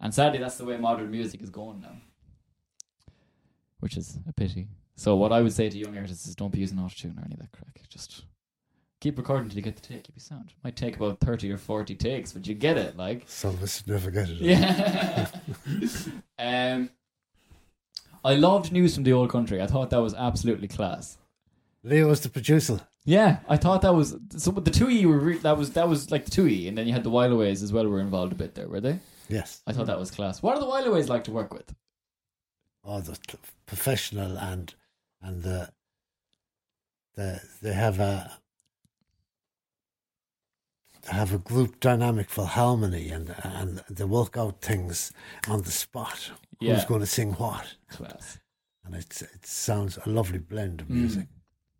[0.00, 1.96] and sadly, that's the way modern music is going now,
[3.80, 4.68] which is a pity.
[4.96, 7.24] So what I would say to young artists is don't be using auto tune or
[7.26, 7.78] any of that crack.
[7.90, 8.24] Just
[9.00, 10.08] keep recording until you get the take.
[10.08, 10.52] You'll be sound.
[10.62, 12.96] Might take about thirty or forty takes, but you get it.
[12.96, 14.36] Like Some of us never get it.
[14.38, 15.28] yeah.
[16.38, 16.90] um,
[18.24, 19.60] I loved news from the old country.
[19.60, 21.18] I thought that was absolutely class.
[21.82, 22.80] Leo was the producer.
[23.04, 24.50] Yeah, I thought that was so.
[24.50, 26.86] The two E were re- that was that was like the two E, and then
[26.86, 27.86] you had the Whileaways as well.
[27.86, 28.98] Were involved a bit there, were they?
[29.28, 29.62] Yes.
[29.66, 30.42] I thought that was class.
[30.42, 31.74] What are the Whileaways like to work with?
[32.82, 33.18] Oh, the
[33.66, 34.74] professional and
[35.20, 35.70] and the
[37.14, 38.30] the they have a
[41.08, 45.12] have a group dynamic for harmony and and they work out things
[45.48, 46.30] on the spot.
[46.60, 46.74] Yeah.
[46.74, 47.76] Who's going to sing what?
[47.90, 48.38] Class.
[48.84, 50.90] And it's it sounds a lovely blend of Mm.
[50.96, 51.28] music.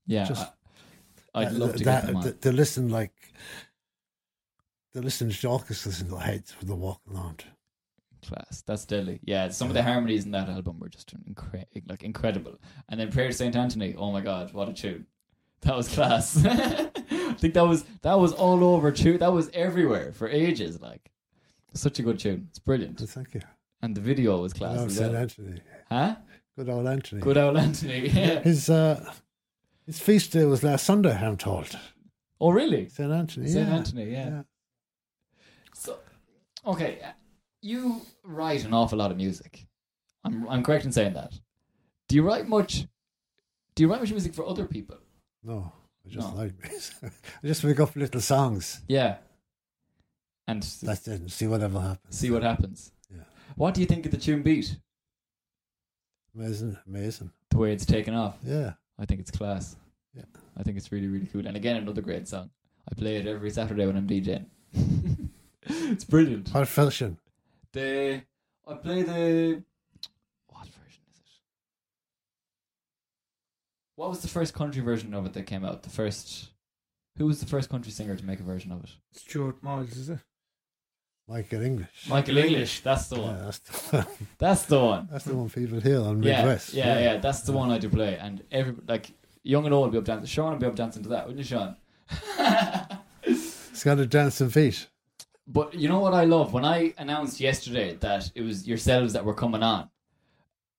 [0.06, 0.52] Yeah, Just-
[1.34, 2.34] I, would Uh, love to that, get them on.
[2.40, 3.32] They, listen like
[4.92, 7.44] they listen to the orchestras in their heads when they're walking around.
[8.22, 8.62] class.
[8.66, 9.20] That's deadly.
[9.24, 12.58] Yeah, some of the harmonies in that album were just incre- like incredible.
[12.88, 13.94] And then Prayer to Saint Anthony.
[13.98, 15.06] Oh my god, what a tune!
[15.60, 16.36] That was class.
[17.34, 19.18] I think that was that was all over too.
[19.18, 20.80] That was everywhere for ages.
[20.80, 21.10] Like
[21.74, 22.46] such a good tune.
[22.50, 23.00] It's brilliant.
[23.00, 23.40] So thank you.
[23.82, 25.12] And the video was Good class old St.
[25.12, 25.22] well.
[25.22, 25.60] Anthony.
[25.90, 26.16] Huh?
[26.56, 27.20] Good old Anthony.
[27.20, 28.08] Good old Anthony.
[28.14, 28.40] Yeah.
[28.40, 29.12] His uh,
[29.86, 31.14] his feast day was last Sunday.
[31.14, 31.76] I'm told.
[32.40, 32.88] Oh really?
[32.88, 33.10] St.
[33.12, 33.48] Anthony.
[33.48, 33.74] Saint yeah.
[33.74, 34.10] Anthony.
[34.10, 34.42] Yeah.
[35.74, 35.98] So,
[36.66, 37.00] okay,
[37.60, 39.66] you write an awful lot of music.
[40.24, 41.32] I'm I'm correct in saying that.
[42.08, 42.86] Do you write much?
[43.74, 44.98] Do you write much music for other people?
[45.42, 45.72] No,
[46.06, 46.34] I just No.
[46.36, 46.52] like.
[47.42, 48.82] I just make up little songs.
[48.88, 49.16] Yeah.
[50.46, 51.30] And That's it.
[51.30, 52.18] See whatever happens.
[52.18, 52.92] see what happens.
[53.10, 53.22] Yeah.
[53.56, 54.76] What do you think of the tune beat?
[56.34, 57.30] Amazing, amazing.
[57.50, 58.36] The way it's taken off.
[58.44, 58.72] Yeah.
[58.98, 59.76] I think it's class.
[60.14, 60.24] Yeah.
[60.56, 61.46] I think it's really, really cool.
[61.46, 62.50] And again, another great song.
[62.90, 64.44] I play it every Saturday when I'm DJing.
[65.62, 66.52] it's brilliant.
[66.52, 67.18] What version?
[67.72, 68.22] The
[68.68, 69.62] I play the
[70.48, 71.40] what version is it?
[73.96, 75.82] What was the first country version of it that came out?
[75.82, 76.50] The first
[77.16, 78.90] who was the first country singer to make a version of it?
[79.12, 80.18] Stuart Miles, is it?
[81.28, 82.06] Michael English.
[82.08, 82.80] Michael English.
[82.80, 83.44] That's the Yeah, one.
[83.44, 84.06] that's the,
[84.38, 85.08] That's the one.
[85.10, 86.74] that's the one people hear on Yeah, Midwest.
[86.74, 87.16] yeah, yeah.
[87.18, 89.10] That's the one I do play, and every like
[89.42, 90.26] young and old will be up dancing.
[90.26, 91.76] Sean will be up dancing to that, wouldn't you, Sean?
[93.22, 94.88] It's got a dancing feet.
[95.46, 99.24] But you know what I love when I announced yesterday that it was yourselves that
[99.24, 99.88] were coming on.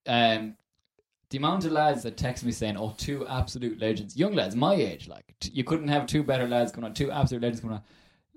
[0.07, 0.57] Um,
[1.29, 4.73] the amount of lads that text me saying, "Oh, two absolute legends, young lads, my
[4.75, 7.75] age, like t- you couldn't have two better lads coming on, two absolute legends coming
[7.77, 7.83] on."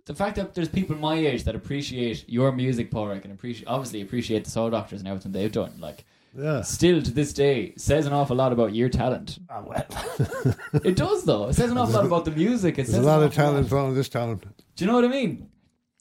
[0.06, 4.00] The fact that there's people my age that appreciate your music, Padraig, and appreciate obviously
[4.00, 6.62] appreciate the Saw Doctors and everything they've done, like Yeah.
[6.62, 9.38] still to this day says an awful lot about your talent.
[9.50, 9.86] Ah, well.
[10.84, 11.48] It does though.
[11.48, 12.74] It says an awful lot about the music.
[12.74, 13.50] It There's says a lot of awful lot.
[13.50, 14.40] talent around this town.
[14.76, 15.50] Do you know what I mean?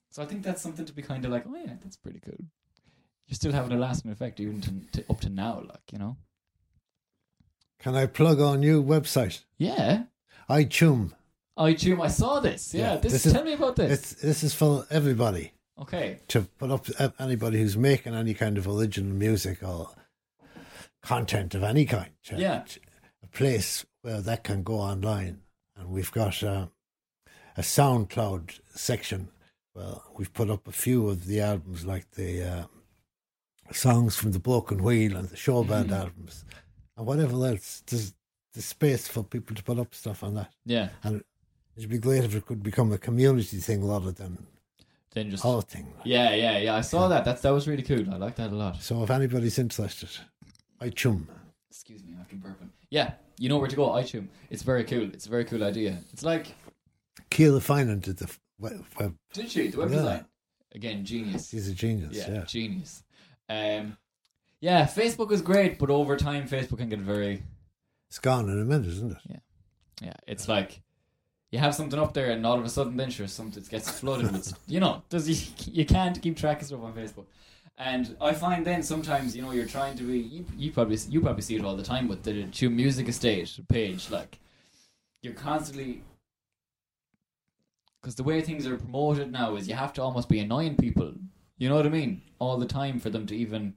[0.10, 2.39] So I think that's something to be kind of like, oh yeah, that's pretty cool.
[3.28, 6.15] You're still having a lasting effect even to, to, up to now, like you know.
[7.79, 9.41] Can I plug our new website?
[9.57, 10.03] Yeah,
[10.49, 11.13] iTunes.
[11.57, 12.01] iTunes.
[12.01, 12.73] I saw this.
[12.73, 13.91] Yeah, Yeah, this, this is- tell me about this.
[14.13, 16.19] It's this is for everybody Okay.
[16.29, 16.87] to put up
[17.19, 19.89] anybody who's making any kind of original music or
[21.01, 22.11] content of any kind.
[22.25, 22.61] to- Yeah.
[22.67, 22.79] to-
[23.23, 25.41] a place where that can go online,
[25.75, 26.67] and we've got uh,
[27.55, 29.29] a SoundCloud section
[29.73, 32.65] where we've put up a few of the albums, like the uh,
[33.71, 35.99] songs from the Broken Wheel and the Show Band Mhm.
[35.99, 36.45] albums.
[36.97, 37.83] And whatever else.
[37.88, 38.13] There's
[38.53, 40.51] the space for people to put up stuff on that.
[40.65, 40.89] Yeah.
[41.03, 41.23] And
[41.75, 44.38] it'd be great if it could become a community thing rather than
[45.12, 45.93] Then just our thing.
[46.03, 46.75] yeah, yeah, yeah.
[46.75, 47.23] I saw that.
[47.23, 48.12] That's that was really cool.
[48.13, 48.81] I like that a lot.
[48.81, 50.10] So if anybody's interested,
[50.81, 51.27] I chum.
[51.69, 52.69] Excuse me, I've been burping.
[52.89, 53.89] Yeah, you know where to go.
[53.89, 54.29] iTunes.
[54.49, 55.03] It's very cool.
[55.13, 55.97] It's a very cool idea.
[56.13, 56.55] It's like
[57.29, 58.83] Keela Finan did the web.
[58.99, 59.15] web.
[59.33, 59.97] did she the web Yeah.
[59.97, 60.25] design
[60.73, 61.05] again?
[61.05, 61.51] Genius.
[61.51, 62.15] He's a genius.
[62.15, 62.43] yeah, Yeah.
[62.45, 63.03] genius.
[63.49, 63.97] Um,
[64.61, 67.43] yeah, Facebook is great, but over time, Facebook can get very
[68.09, 69.17] It's gone in a minute, isn't it?
[69.29, 69.39] yeah.
[70.01, 70.13] Yeah.
[70.27, 70.81] It's like
[71.51, 74.31] you have something up there, and all of a sudden, then sure, something gets flooded
[74.31, 75.03] with you know.
[75.09, 77.25] Does you you can't keep track of stuff on Facebook.
[77.79, 81.21] And I find then sometimes you know you're trying to be you, you probably you
[81.21, 84.39] probably see it all the time with the Tune Music Estate page like
[85.21, 86.01] you're constantly
[88.01, 91.13] because the way things are promoted now is you have to almost be annoying people
[91.59, 93.73] you know what I mean all the time for them to even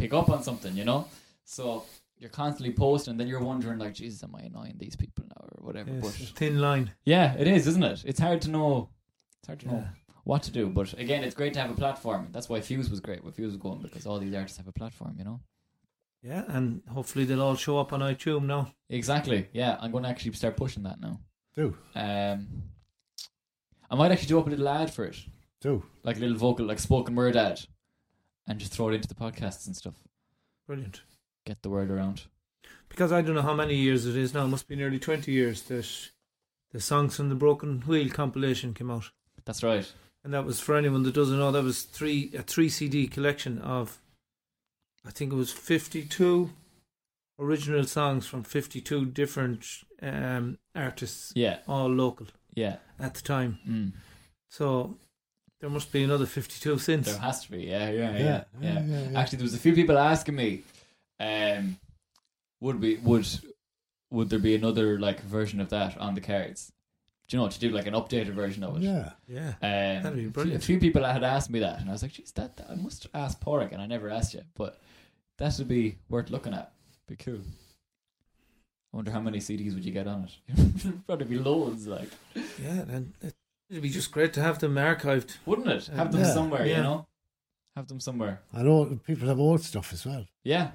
[0.00, 1.00] pick up on something you know
[1.44, 1.84] so
[2.18, 5.42] you're constantly posting and then you're wondering like Jesus am I annoying these people now
[5.52, 6.86] or whatever Yes, but a thin line.
[7.04, 8.88] yeah it is isn't it it's hard to know
[9.38, 9.84] it's hard to know
[10.24, 10.68] what to do.
[10.68, 12.28] But again, it's great to have a platform.
[12.30, 13.24] That's why Fuse was great.
[13.24, 15.14] Where Fuse was going because all these artists have a platform.
[15.18, 15.40] You know.
[16.22, 18.70] Yeah, and hopefully they'll all show up on iTunes now.
[18.90, 19.48] Exactly.
[19.54, 21.20] Yeah, I'm going to actually start pushing that now.
[21.56, 21.74] Do.
[21.94, 22.38] Um,
[23.90, 25.16] I might actually do up a little ad for it,
[25.62, 25.82] Do.
[26.04, 27.58] like a little vocal, like spoken word ad,
[28.46, 29.94] and just throw it into the podcasts and stuff.
[30.66, 31.02] Brilliant.
[31.46, 32.22] Get the word around.
[32.88, 34.44] Because I don't know how many years it is now.
[34.44, 35.86] It must be nearly 20 years that
[36.72, 39.10] the Songs from the Broken Wheel compilation came out.
[39.44, 39.90] That's right.
[40.22, 43.58] And that was for anyone that doesn't know, that was three a three CD collection
[43.58, 43.98] of,
[45.06, 46.50] I think it was 52
[47.38, 49.64] original songs from 52 different
[50.02, 51.60] um, artists, Yeah.
[51.66, 52.76] all local Yeah.
[52.98, 53.58] at the time.
[53.66, 53.92] Mm.
[54.50, 54.98] So
[55.60, 57.06] there must be another 52 since.
[57.06, 57.62] There has to be.
[57.64, 57.90] Yeah.
[57.90, 58.10] Yeah.
[58.12, 58.18] Yeah.
[58.18, 58.44] Yeah, Yeah.
[58.60, 59.20] yeah, yeah, yeah.
[59.20, 60.62] Actually, there was a few people asking me,
[61.18, 61.78] um,
[62.60, 63.26] would be would
[64.10, 66.72] would there be another like version of that on the cards?
[67.28, 68.82] Do you know to do like an updated version of it?
[68.82, 69.12] Yeah.
[69.28, 69.48] Yeah.
[69.62, 70.62] Um, That'd be a few- brilliant.
[70.64, 72.74] A few people had asked me that, and I was like, "Geez, that, that I
[72.74, 74.80] must ask Padraig," and I never asked you, but
[75.38, 76.72] that would be worth looking at.
[77.06, 77.38] Be cool.
[78.92, 80.92] I wonder how many CDs would you get on it?
[81.06, 83.34] Probably be loads, like Yeah, then it,
[83.70, 85.36] it'd be just great to have them archived.
[85.46, 85.86] wouldn't it?
[85.88, 86.34] Have them Yeah.
[86.34, 86.76] somewhere, Yeah.
[86.78, 87.06] you know.
[87.76, 88.40] Have them somewhere.
[88.52, 90.26] I know people have old stuff as well.
[90.44, 90.72] Yeah,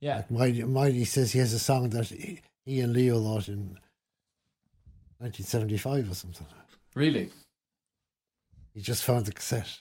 [0.00, 0.16] yeah.
[0.16, 3.78] Like Mighty, Mighty says he has a song that he, he and Leo wrote in
[5.18, 6.46] 1975 or something.
[6.94, 7.30] Really
[8.74, 9.80] He just found the cassette.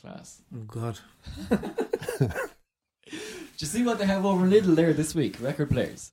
[0.00, 0.42] class.
[0.54, 0.98] Oh, God.
[1.48, 2.32] Did
[3.58, 5.40] you see what they have over Lidl there this week?
[5.40, 6.12] Record players.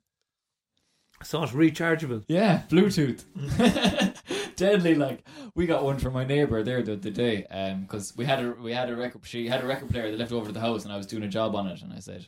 [1.24, 2.24] So it's rechargeable.
[2.28, 3.24] Yeah, Bluetooth.
[4.56, 8.26] Deadly, like we got one from my neighbour there the other day, um, because we
[8.26, 10.52] had a we had a record she had a record player that left over to
[10.52, 12.26] the house, and I was doing a job on it, and I said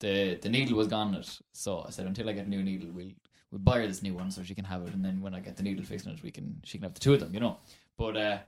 [0.00, 2.62] the the needle was gone on it, so I said until I get a new
[2.62, 3.12] needle, we'll
[3.50, 5.40] we'll buy her this new one so she can have it, and then when I
[5.40, 7.40] get the needle fixed it, we can she can have the two of them, you
[7.40, 7.58] know.
[7.96, 8.38] But uh,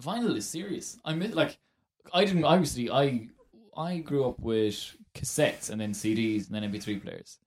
[0.00, 0.98] vinyl is serious.
[1.04, 1.58] I mean, like
[2.12, 3.28] I didn't obviously I
[3.76, 7.38] I grew up with cassettes and then CDs and then MP3 players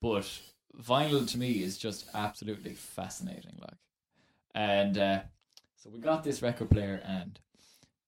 [0.00, 0.40] but
[0.78, 3.78] vinyl to me is just absolutely fascinating like
[4.54, 5.20] and uh,
[5.76, 7.38] so we got this record player and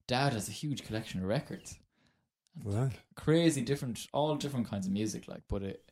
[0.06, 1.78] dad has a huge collection of records
[2.64, 2.92] Right.
[3.14, 5.90] crazy different all different kinds of music like but it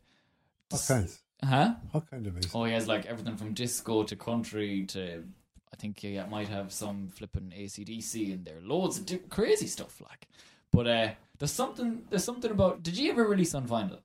[0.69, 1.09] What kind?
[1.43, 2.51] huh What kind of music?
[2.55, 5.25] oh he has like everything from disco to country to
[5.73, 10.01] I think he might have some flipping ACDC in there loads of di- crazy stuff
[10.03, 10.29] like
[10.71, 14.01] but uh there's something there's something about did you ever release on vinyl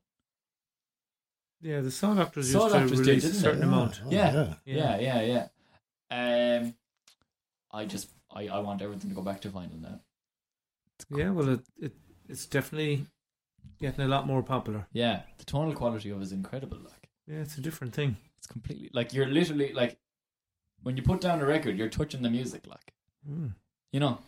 [1.61, 3.65] Yeah, the Saw Doctors Saw used to Doctors did, release a certain they?
[3.67, 4.01] amount.
[4.05, 4.53] oh, Yeah.
[4.65, 4.97] Yeah.
[4.99, 5.47] Yeah, yeah,
[6.11, 6.59] yeah.
[6.61, 6.75] Um,
[7.71, 9.99] I just, I, I want everything to go back to vinyl now.
[11.09, 11.93] Yeah, well, it, it
[12.29, 13.05] it's definitely
[13.81, 14.87] getting a lot more popular.
[14.93, 16.77] Yeah, the tonal quality of it is incredible.
[16.77, 18.15] Like, Yeah, it's a different thing.
[18.37, 19.97] it's completely like you're literally like
[20.83, 22.65] when you put down a record, you're touching the music.
[22.67, 22.93] Like,
[23.29, 23.55] Mm.
[23.91, 24.19] you know,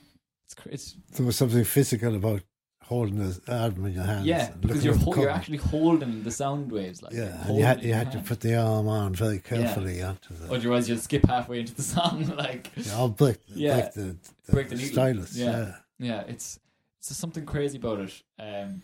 [0.46, 2.42] it's cr- it's There was something physical about
[2.88, 4.26] holding the album in your hands.
[4.26, 7.02] yeah because you're ho- you're actually holding the sound waves.
[7.04, 10.34] Like, Yeah, and you had you had to put the arm on very carefully onto
[10.34, 10.54] the.
[10.54, 12.34] Otherwise, you'll skip halfway into the song.
[12.46, 13.80] like, Yeah, I'll break, Yeah.
[13.82, 14.02] break the,
[14.46, 15.36] the, Break the stylus.
[15.36, 15.46] Yeah.
[15.46, 15.76] Yeah.
[16.00, 16.60] yeah, it's
[17.00, 18.24] it's something crazy about it.
[18.40, 18.82] Um,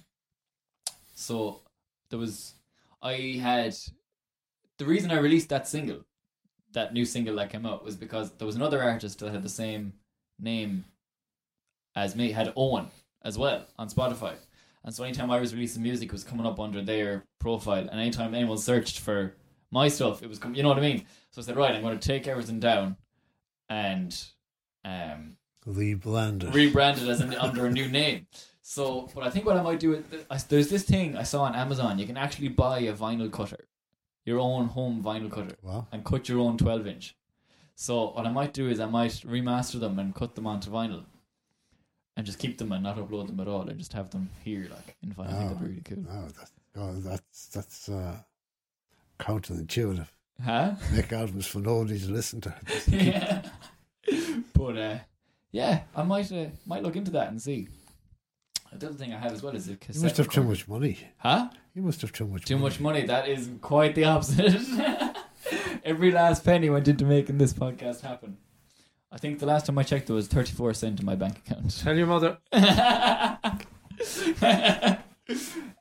[1.14, 1.62] so
[2.10, 2.54] there was,
[3.02, 3.76] I had
[4.78, 6.02] the reason I released that single,
[6.74, 9.50] that new single that came out was because there was another artist that had the
[9.50, 9.94] same
[10.40, 10.86] name
[11.96, 12.88] as me, had Owen
[13.24, 14.34] as well on Spotify.
[14.84, 17.88] And so anytime I was releasing music, it was coming up under their profile.
[17.90, 19.36] And anytime anyone searched for
[19.72, 21.06] my stuff, it was, com- you know what I mean?
[21.32, 22.98] So I said, right, I'm going to take everything down
[23.70, 24.14] and
[24.84, 26.54] um, Rebranded.
[26.54, 28.28] rebranded as an, under a new name.
[28.62, 31.56] So, but I think what I might do is there's this thing I saw on
[31.56, 31.98] Amazon.
[32.00, 33.66] You can actually buy a vinyl cutter,
[34.26, 37.16] your own home vinyl cutter, Well, and cut your own 12 inch.
[37.76, 41.06] So what I might do is I might remaster them and cut them onto vinyl,
[42.16, 44.68] and just keep them and not upload them at all, and just have them here
[44.72, 45.28] like in vinyl.
[45.28, 45.98] I think that'd be really cool.
[46.04, 48.18] no, that's oh, that's that's uh,
[49.20, 50.08] counterintuitive.
[50.44, 50.74] Huh?
[50.92, 52.54] Make albums for nobody to listen to.
[52.88, 53.42] yeah.
[54.54, 54.98] But uh,
[55.52, 57.68] yeah, I might uh, might look into that and see.
[58.76, 60.02] The other thing I have as well is a You cassette.
[60.04, 60.50] must have too recorder.
[60.50, 60.98] much money.
[61.20, 61.50] Huh?
[61.76, 62.46] You must have too much.
[62.46, 62.64] Too money.
[62.64, 63.02] much money.
[63.06, 64.60] That is quite the opposite.
[65.86, 68.38] Every last penny went into making this podcast happen.
[69.14, 71.78] I think the last time I checked, there was thirty-four cent in my bank account.
[71.80, 72.40] Tell your mother.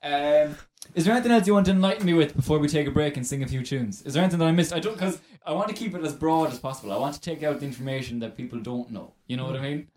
[0.02, 0.56] um,
[0.94, 3.16] is there anything else you want to enlighten me with before we take a break
[3.16, 4.02] and sing a few tunes?
[4.02, 4.74] Is there anything that I missed?
[4.74, 6.92] I don't because I want to keep it as broad as possible.
[6.92, 9.14] I want to take out the information that people don't know.
[9.26, 9.88] You know what I mean?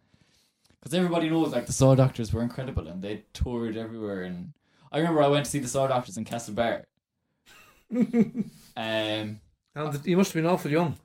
[0.80, 4.24] Because everybody knows like the Saw Doctors were incredible and they toured everywhere.
[4.24, 4.54] And
[4.94, 6.84] I remember I went to see the Saw Doctors in Castlebar.
[7.92, 10.96] um, that- You must have been awful young.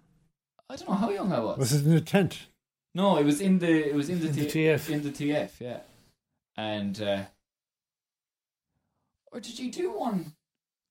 [0.70, 1.58] I don't know how young I was.
[1.58, 2.46] Was it in a tent?
[2.94, 4.88] No, it was in the it was in the, In the T- TF.
[4.90, 5.80] in the TF, yeah.
[6.56, 7.22] And uh
[9.32, 10.32] or did you do one?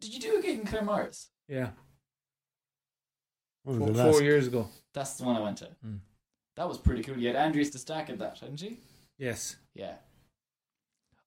[0.01, 1.27] Did you do a gig in Claremorris?
[1.47, 1.69] Yeah,
[3.63, 4.67] One four, the four years ago.
[4.93, 5.67] That's the one I went to.
[5.81, 5.95] Hmm.
[6.57, 7.17] That was pretty cool.
[7.17, 8.75] You had Andreas the Stack at that, hadn't you?
[9.17, 9.55] Yes.
[9.73, 9.93] Yeah.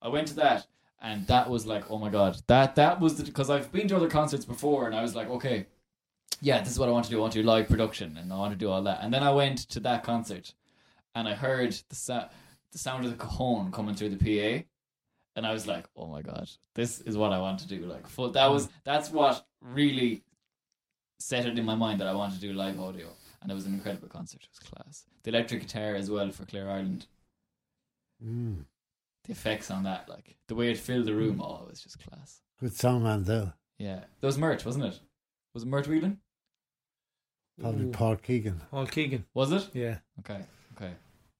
[0.02, 0.66] I went to that
[1.00, 2.36] and that was like, oh my god.
[2.48, 5.28] That that was the because I've been to other concerts before and I was like,
[5.28, 5.66] okay,
[6.44, 7.18] yeah, this is what I want to do.
[7.18, 8.98] I want to do live production and I want to do all that.
[9.02, 10.52] And then I went to that concert
[11.14, 12.28] and I heard the sa-
[12.72, 14.64] the sound of the cajon coming through the PA
[15.36, 17.86] and I was like, oh my god, this is what I want to do.
[17.86, 20.22] Like full that was that's what really
[21.20, 23.06] set it in my mind that I wanted to do live audio.
[23.40, 24.42] And it was an incredible concert.
[24.42, 25.04] It was class.
[25.22, 27.06] The electric guitar as well for Clare Ireland
[28.24, 28.64] Mm.
[29.24, 31.98] the effects on that, like the way it filled the room, oh, it was just
[31.98, 32.40] class.
[32.60, 33.52] Good sound man though.
[33.78, 35.00] Yeah, that was Mert, wasn't it?
[35.54, 36.18] Was it Mert Whelan?
[37.60, 37.90] Probably Ooh.
[37.90, 38.60] Paul Keegan.
[38.70, 39.24] Paul Keegan.
[39.34, 39.68] Was it?
[39.74, 39.98] Yeah.
[40.20, 40.40] Okay,
[40.76, 40.92] okay.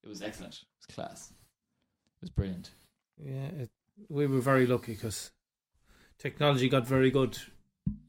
[0.03, 0.53] It was excellent.
[0.55, 1.31] It was class.
[1.31, 2.71] It was brilliant.
[3.17, 3.45] Yeah.
[3.47, 3.69] It,
[4.09, 5.31] we were very lucky because
[6.17, 7.37] technology got very good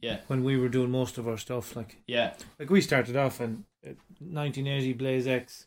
[0.02, 1.74] Yeah, when we were doing most of our stuff.
[1.76, 3.90] Like, yeah, like we started off in uh,
[4.20, 5.66] 1980 Blaze X.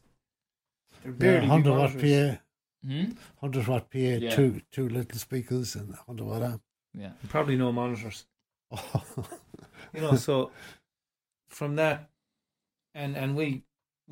[1.03, 1.93] They're Yeah, barely 100 watt.
[1.93, 2.39] PA.
[2.85, 3.11] hmm?
[3.39, 4.29] 100 watt PA, Yeah.
[4.35, 6.61] two two little speakers and 100 watt amp.
[6.93, 8.25] yeah, Probably no monitors.
[8.71, 9.03] Oh,
[9.93, 10.51] you know so
[11.49, 12.09] from that
[13.01, 13.47] and and we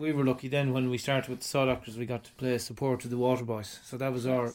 [0.03, 2.57] we were lucky then when we started with the Saw Doctors we got to play
[2.59, 4.47] support to the Waterboys so that was our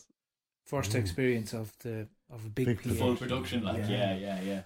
[0.73, 1.01] first Mm.
[1.03, 2.89] experience of the of a big, Big PA.
[2.91, 3.97] the full production, like Yeah.
[3.99, 4.63] yeah, yeah, yeah,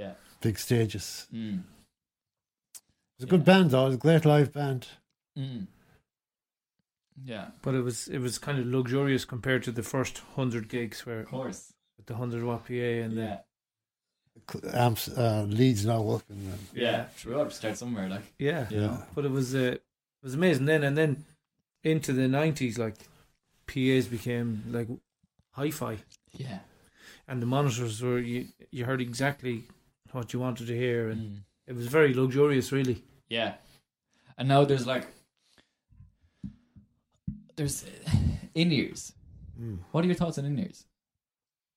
[0.00, 0.12] yeah.
[0.40, 1.26] big stages.
[1.32, 1.62] Mm.
[3.16, 3.86] It's a good band though.
[3.86, 4.88] It's a great live band.
[5.38, 5.66] Mm.
[7.24, 11.04] Yeah, but it was it was kind of luxurious compared to the first 100 gigs
[11.06, 11.72] where of course.
[11.96, 12.72] with the 100 watt PA
[13.04, 13.49] and Yeah, Cl- Amps,
[15.16, 16.36] uh, leads not working.
[16.52, 17.06] and- yeah.
[17.16, 18.08] Sure, we ought to start somewhere.
[18.08, 19.82] Like, the yeah you but it was uh, it
[20.22, 21.24] was amazing then and then
[21.84, 22.96] into the 90s like
[23.66, 24.88] PAs became like
[25.52, 25.96] hi-fi
[26.32, 26.58] yeah.
[27.28, 29.64] and the monitors were you you heard exactly
[30.12, 31.36] what you wanted to hear and Mm.
[31.68, 33.54] it was very luxurious really Yeah.
[34.36, 35.06] And now there's like
[37.56, 37.84] there's
[38.54, 39.12] in ears.
[39.60, 39.78] Mm.
[39.92, 40.86] What are your thoughts on in ears?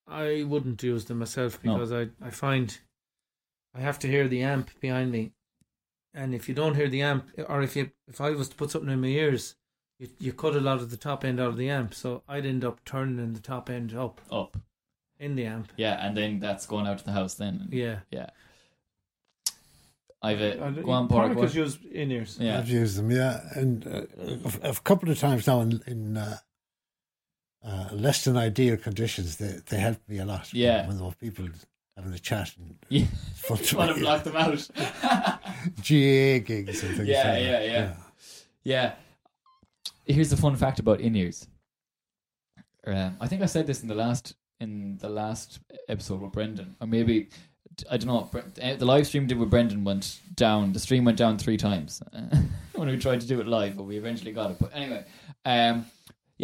[0.07, 1.73] I wouldn't use them myself No.
[1.73, 2.77] because I, I find
[3.75, 5.31] I have to hear the amp behind me
[6.13, 8.71] and if you don't hear the amp or if you if I was to put
[8.71, 9.55] something in my ears
[9.99, 12.45] you, you cut a lot of the top end out of the amp so I'd
[12.45, 14.57] end up turning the top end up Up.
[15.19, 17.69] in the amp Yeah, and then that's going out to the house then.
[17.71, 18.29] yeah Yeah.
[20.21, 21.33] I've a Uh, go on Park.
[21.33, 22.59] Parker's use in ears Yeah.
[22.59, 24.03] I've used them, yeah, and uh,
[24.63, 26.37] a, a couple of times now in, in uh,
[27.63, 30.53] uh, less than ideal conditions, they they helped me a lot.
[30.53, 30.87] Yeah.
[30.87, 31.47] when there were people
[31.95, 33.05] having a chat and Yeah.
[33.35, 34.67] fun to Want to block them out.
[35.81, 37.07] GA gigs and things.
[37.07, 37.65] Yeah, like yeah, that.
[37.67, 37.93] yeah.
[38.63, 38.93] yeah.
[40.05, 41.47] Here's the fun fact about in ears.
[42.85, 46.75] Um, I think I said this in the last in the last episode with Brendan,
[46.81, 47.29] or maybe
[47.89, 48.41] I don't know.
[48.59, 50.73] Eh, The live stream did with Brendan went down.
[50.73, 52.01] The stream went down three times
[52.75, 54.57] when we tried to do it live, but we eventually got it.
[54.59, 55.05] But anyway,
[55.45, 55.85] um,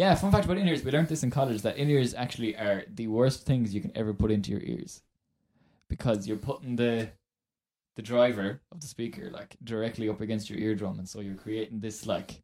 [0.00, 0.14] yeah.
[0.14, 2.84] Fun fact about in ears: we learned this in college that in ears actually are
[2.94, 5.02] the worst things you can ever put into your ears
[5.90, 7.10] because you're putting the
[7.96, 11.80] the driver of the speaker like directly up against your eardrum, and so you're creating
[11.80, 12.40] this like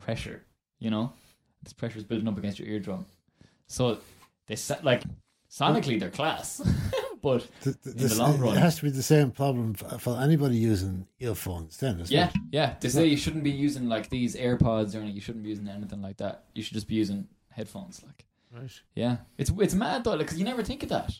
[0.00, 0.42] pressure.
[0.80, 1.12] You know,
[1.62, 3.06] this pressure is building up against your eardrum.
[3.68, 3.98] So
[4.48, 5.04] they sa- like
[5.48, 6.60] sonically they're class,
[7.22, 8.56] but Th- th- In the this- long run.
[8.56, 11.76] It has to be the same problem for, for anybody using earphones.
[11.78, 12.36] Then, isn't yeah, it?
[12.52, 12.74] yeah.
[12.80, 15.14] They say you shouldn't be using like these AirPods or anything.
[15.14, 16.44] You shouldn't be using anything like that.
[16.54, 18.02] You should just be using headphones.
[18.04, 18.80] Like Right.
[18.96, 21.12] Yeah, it's it's mad though, because you never think of that,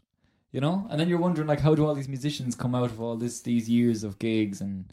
[0.51, 0.89] you know.
[0.91, 3.41] And then you're wondering like, how do all these musicians come out of all this
[3.43, 4.93] these years of gigs, and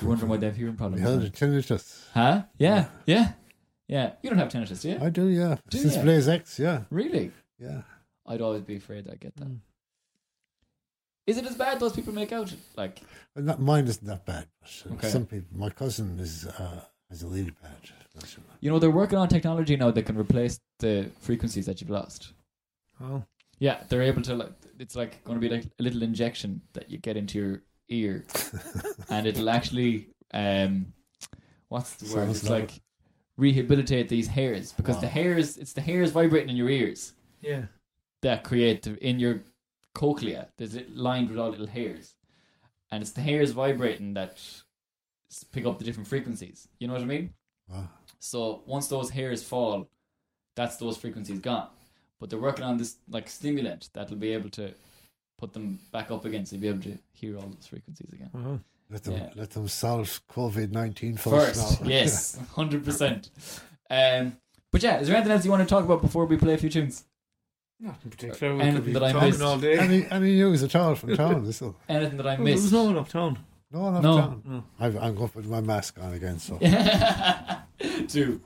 [0.00, 1.04] you're wondering why they have hearing problems.
[1.04, 2.04] We had a tinnitus.
[2.14, 2.44] Huh?
[2.56, 3.32] Yeah, yeah,
[3.86, 4.12] yeah.
[4.22, 4.98] You don't have tinnitus, do you?
[4.98, 5.56] I do, yeah.
[5.68, 6.02] Do Since ya?
[6.02, 7.32] Blaze X, yeah, really?
[7.58, 7.82] yeah.
[8.26, 9.48] I'd always be afraid I'd get that.
[9.48, 9.58] Mm.
[11.26, 12.54] Is it as bad those people make out?
[12.76, 13.00] Like,
[13.34, 14.46] Well, not, mine isn't that bad.
[14.60, 15.08] But Okay.
[15.08, 17.76] Some people, my cousin is uh, has a really bad.
[18.20, 18.42] version.
[18.60, 22.32] you know, they're working on technology now that can replace the frequencies that you've lost.
[23.02, 23.24] Oh,
[23.58, 24.52] Yeah, they're able to like.
[24.78, 28.24] It's like going to be like a little injection that you get into your ear,
[29.08, 30.92] and it'll actually um,
[31.68, 32.24] what's the word?
[32.26, 32.80] Sounds It's like- like
[33.36, 35.56] rehabilitate these hairs because the hairs.
[35.56, 37.62] It's the hairs vibrating in your ears yeah.
[38.22, 39.42] that create the, in your
[39.94, 40.48] cochlea.
[40.58, 42.14] There's it lined with all little hairs,
[42.90, 44.38] and it's the hairs vibrating that
[45.52, 46.68] pick up the different frequencies.
[46.78, 47.34] You know what I mean?
[47.68, 47.88] Wow.
[48.20, 49.88] So once those hairs fall,
[50.56, 51.68] that's those frequencies gone.
[52.20, 54.74] But they're working on this like stimulant that'll be able to
[55.38, 58.30] put them back up again, so you'll be able to hear all those frequencies again.
[58.34, 58.60] Oh.
[58.90, 59.30] Let them Yeah.
[59.34, 61.56] let them solve COVID nineteen first.
[61.58, 61.88] First, now.
[61.98, 63.30] yes, hundred percent.
[63.90, 64.36] Um,
[64.70, 66.58] but yeah, is there anything else you want to talk about before we play a
[66.58, 67.04] few tunes?
[67.80, 68.54] Not in particular.
[68.54, 69.42] We Anything could be that I talking missed?
[69.42, 69.78] all day.
[69.78, 71.44] any any news at all from town?
[71.44, 73.38] This will Anything that I Well, there was no one uptown.
[73.72, 74.16] no one No.
[74.18, 74.42] town.
[74.46, 74.64] No.
[74.80, 76.38] I've, I'm going to put my mask on again.
[76.38, 76.58] So
[78.08, 78.40] Two.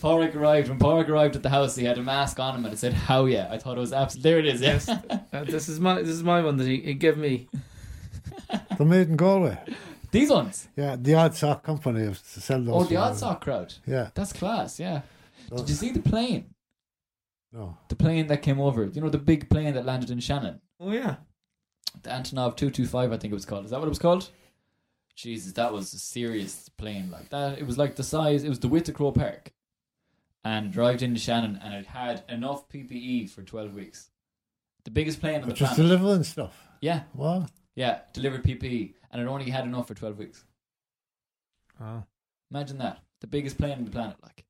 [0.00, 0.68] Padraig arrived.
[0.68, 2.92] When Padraig arrived at the house, he had a mask on him, and it said
[2.92, 4.30] "How yeah." I thought it was absolutely.
[4.30, 4.60] There it is.
[4.60, 4.88] Yes.
[4.88, 7.48] Uh, this is my this is my one that he, he gave me.
[8.76, 9.58] they're made in Galway.
[10.10, 10.68] These ones.
[10.76, 12.74] Yeah, the Odd Sock Company of to sell those.
[12.74, 13.74] Oh, the for- odd sock crowd.
[13.86, 14.10] Yeah.
[14.14, 14.78] That's class.
[14.78, 15.00] Yeah.
[15.48, 16.53] So- Did you see the plane?
[17.54, 17.78] No.
[17.88, 18.84] The plane that came over.
[18.84, 20.60] You know the big plane that landed in Shannon.
[20.80, 21.16] Oh yeah.
[22.02, 23.12] The Antonov two two five.
[23.12, 23.64] I think it was called.
[23.64, 24.28] Is that what it was called?
[25.16, 27.56] Jesus, that was a serious plane like that.
[27.58, 28.42] It was like the size.
[28.42, 29.52] It was the width of Crow Park,
[30.44, 34.10] and drived into Shannon, and it had enough PPE for twelve weeks.
[34.84, 35.90] The biggest plane on the But just planet.
[35.96, 36.68] delivering stuff.
[36.80, 37.48] yeah, What?
[37.76, 40.44] yeah, delivered PPE, and it only had enough for twelve weeks.
[41.80, 42.02] Oh.
[42.50, 42.98] Imagine that.
[43.20, 44.44] The biggest plane on the planet, like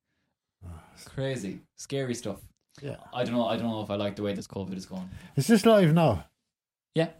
[0.66, 2.40] Ah, crazy, scary stuff.
[2.82, 2.96] Yeah.
[3.12, 3.46] I don't know.
[3.46, 5.08] I don't know if I like the way this COVID is going.
[5.36, 6.24] Is this live now?
[6.94, 7.10] Yeah.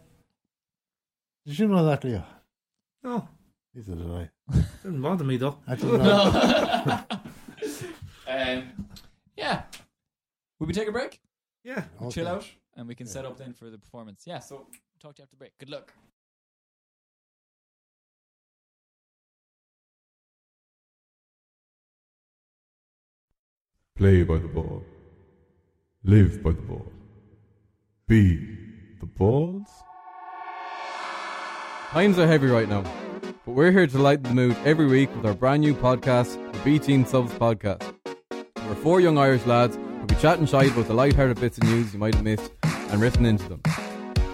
[1.45, 2.23] Did you know that, Leo?
[3.03, 3.27] No,
[3.73, 4.29] Neither did I.
[4.83, 5.57] didn't bother me though.
[5.67, 7.03] I didn't know.
[8.27, 8.87] um,
[9.37, 9.63] yeah.
[10.59, 11.19] Will we take a break?
[11.63, 11.83] Yeah.
[11.99, 12.21] We'll Okay.
[12.21, 12.45] Chill out,
[12.75, 13.13] and we can Yeah.
[13.13, 14.23] set up then for the performance.
[14.25, 14.39] Yeah.
[14.39, 14.67] So
[14.99, 15.57] talk to you after break.
[15.59, 15.93] Good luck.
[23.97, 24.83] Play by the ball.
[26.07, 26.85] Live by the ball.
[28.07, 28.35] Be
[28.99, 29.67] the balls.
[31.89, 32.83] Times are heavy right now,
[33.43, 36.59] but we're here to lighten the mood every week with our brand new podcast, the
[36.59, 37.91] B Team Subs Podcast.
[38.67, 41.91] We're four young Irish lads who'll be chatting shite about the light-hearted bits of news
[41.91, 43.63] you might have missed and riffing into them.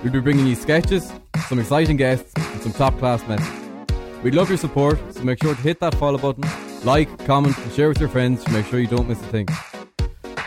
[0.03, 1.09] We'll be bringing you sketches,
[1.47, 3.93] some exciting guests, and some top-class messages.
[4.24, 6.43] We'd love your support, so make sure to hit that follow button,
[6.84, 9.47] like, comment, and share with your friends to make sure you don't miss a thing.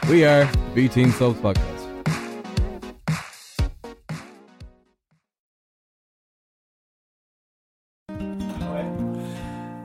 [0.08, 1.74] We are B Team Subs Podcast.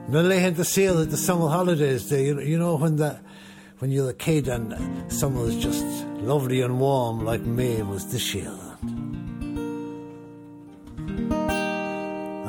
[0.09, 2.11] No, they had the sale at the summer holidays.
[2.11, 3.19] You know, when the
[3.77, 5.85] when you're a kid and summer was just
[6.17, 8.51] lovely and warm, like May was this year.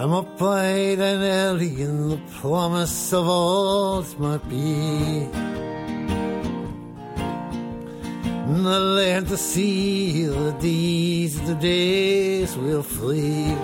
[0.00, 5.28] I'm up bright and early in the promise of all that might be.
[8.50, 13.54] And I learned to see the deeds of the days we'll flee.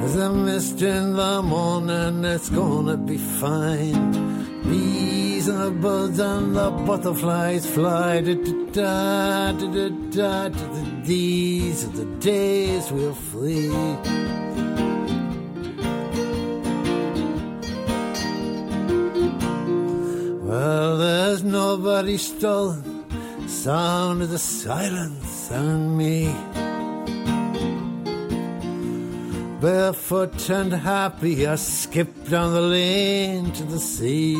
[0.00, 4.02] There's a mist in the morning, it's gonna be fine.
[4.64, 8.20] Bees and the birds and the butterflies fly.
[8.20, 11.02] Da, da, da, da, da, da, da.
[11.04, 14.41] These are the days we'll flee.
[20.52, 23.08] Well, there's nobody stolen.
[23.48, 26.26] Sound of the silence and me.
[29.62, 34.36] Barefoot and happy, I skip down the lane to the sea.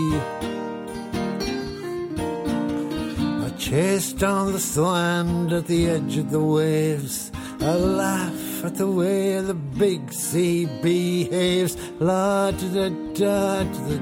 [3.47, 7.33] I chase down the sand at the edge of the waves.
[7.59, 11.77] I laugh at the way the big sea behaves.
[11.99, 13.99] La da da da to the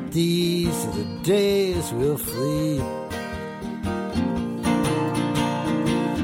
[0.84, 2.78] are the days we'll flee.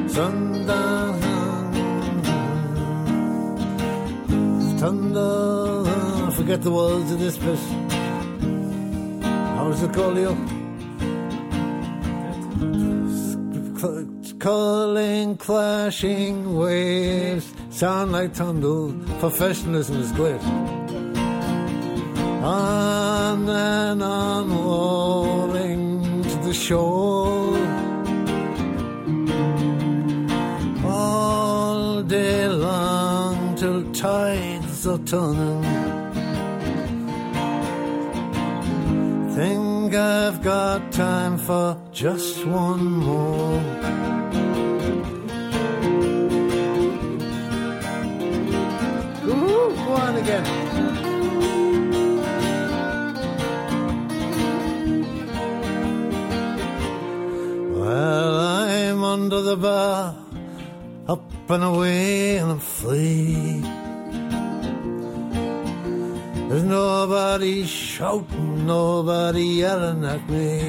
[0.09, 1.15] Sundown.
[4.79, 7.39] Thunder, forget the words of this
[9.71, 10.37] does it call you?
[14.39, 18.91] calling, clashing waves sound like thunder.
[19.19, 20.41] Professionalism is great.
[22.43, 27.55] And on, rolling to the shore.
[30.87, 35.63] All day long till tides are turning.
[39.35, 43.86] Think I've got time for just one more.
[49.67, 50.45] Go on again.
[57.75, 60.15] Well, I'm under the bar,
[61.09, 63.61] up and away, and I'm free.
[66.49, 70.61] There's nobody shouting, nobody yelling at me.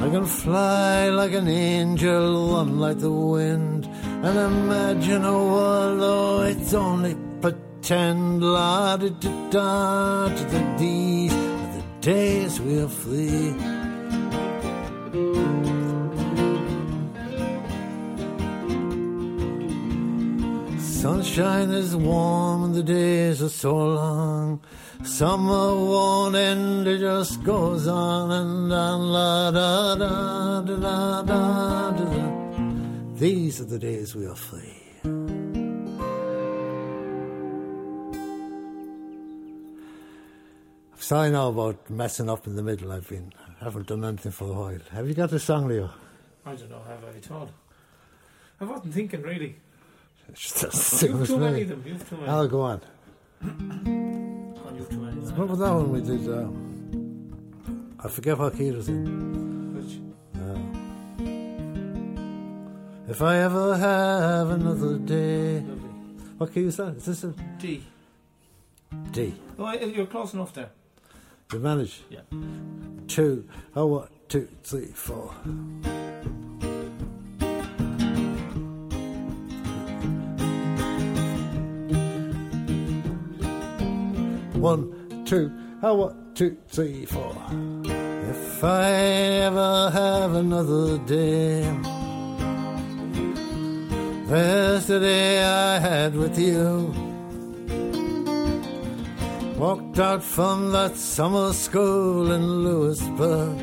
[0.00, 3.77] I can fly like an angel, run like the wind,
[4.26, 8.42] and imagine a world, though it's only pretend.
[8.42, 13.54] La da da da to the D's, of the days we're free.
[20.80, 24.60] Sunshine is warm and the days are so long.
[25.04, 29.00] Summer won't end, it just goes on and on.
[29.12, 32.04] La da da da da da da.
[32.04, 32.37] da.
[33.18, 34.80] These are the days we are free.
[35.02, 35.98] I'm
[40.98, 42.92] sorry now about messing up in the middle.
[42.92, 44.78] I've been haven't done anything for a while.
[44.92, 45.90] Have you got a song, Leo?
[46.46, 47.50] I don't know, have I at all?
[48.60, 49.56] I wasn't thinking really.
[50.32, 51.82] Just You've too many of them.
[51.84, 52.28] You've too many.
[52.28, 52.80] I'll go on.
[53.42, 55.20] Oh, you've too many.
[55.32, 56.28] What was that one we did?
[56.28, 59.37] Um, I forget what key it was in.
[63.08, 65.60] If I ever have another day.
[65.60, 65.88] Lovely.
[66.36, 66.94] What key is that?
[66.96, 67.82] Is this a D.
[69.12, 69.34] D?
[69.58, 70.68] Oh, you're close enough there.
[71.50, 72.02] You manage?
[72.10, 72.20] Yeah.
[73.06, 73.48] Two.
[73.74, 74.28] Oh, what?
[74.28, 75.28] Two, three, four.
[84.60, 85.50] One, two.
[85.82, 86.36] Oh, what?
[86.36, 87.34] Two, three, four.
[87.84, 91.64] If I ever have another day,
[94.28, 96.92] there's the day I had with you.
[99.56, 103.58] Walked out from that summer school in Lewisburg.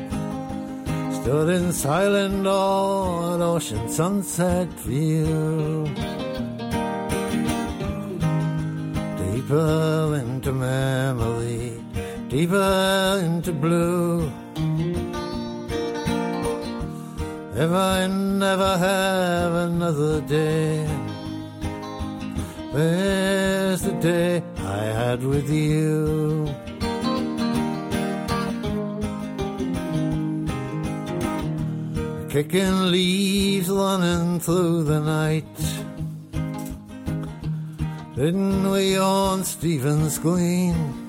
[1.14, 5.86] Stood in silent awe at ocean sunset view.
[9.22, 11.82] Deeper into memory,
[12.28, 14.30] deeper into blue.
[17.58, 20.86] If I never have another day,
[22.74, 26.54] there's the day I had with you.
[32.28, 35.56] Kicking leaves running through the night.
[38.16, 41.05] Didn't we on Stephen's Green?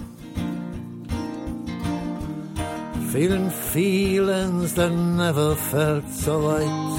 [3.12, 6.97] Feeling feelings that never felt so right.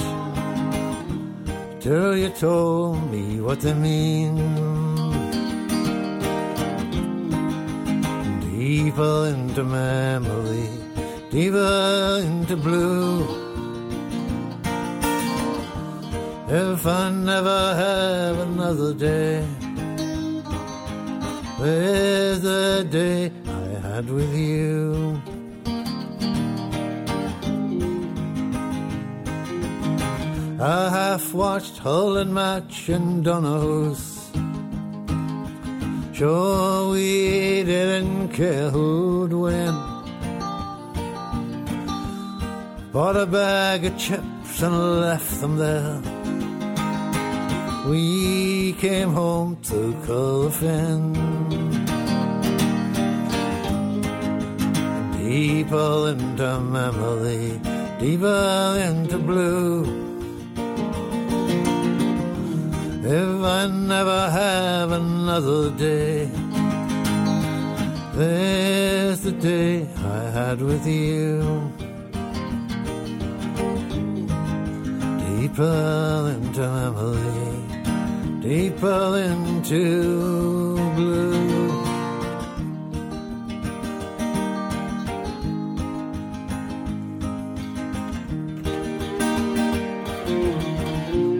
[1.79, 4.35] Till you told me what they mean.
[8.41, 10.67] Deeper into memory,
[11.29, 13.21] deeper into blue.
[16.49, 19.45] If I never have another day,
[21.59, 25.21] there's the day I had with you.
[30.61, 34.29] I half watched hurling match in Donohoe's.
[36.11, 39.73] Sure, we didn't care who'd win.
[42.91, 46.01] Bought a bag of chips and left them there.
[47.89, 51.15] We came home to Culfin.
[55.17, 57.61] Deeper into memory,
[57.97, 59.98] deeper into blue.
[63.11, 66.29] If I never have another day,
[68.13, 71.41] there's the day I had with you.
[75.25, 81.39] Deeper into memory, deeper into blue.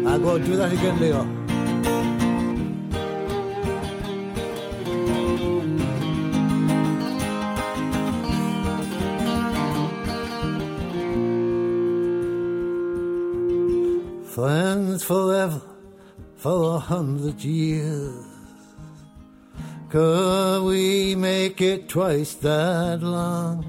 [0.07, 1.38] I'll go do that again, Leo.
[15.09, 15.59] Forever
[16.35, 18.25] for a hundred years.
[19.89, 23.65] Could we make it twice that long?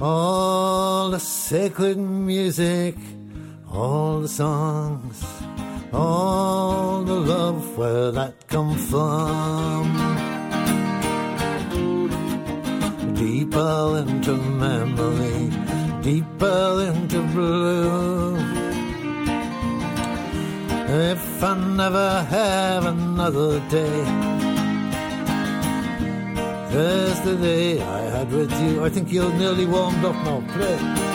[0.00, 2.96] All the sacred music,
[3.70, 5.22] all the songs,
[5.92, 9.84] all the love where that come from.
[13.12, 15.50] Deeper into memory,
[16.00, 18.39] deeper into blue.
[20.92, 24.02] If I never have another day,
[26.72, 28.84] there's the day I had with you.
[28.84, 30.42] I think you're nearly warmed up now.
[30.52, 31.09] Play.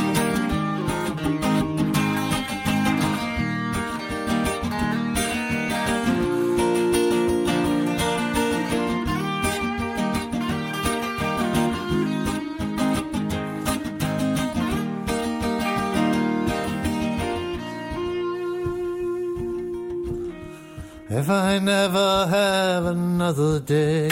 [21.55, 24.09] I never have another day,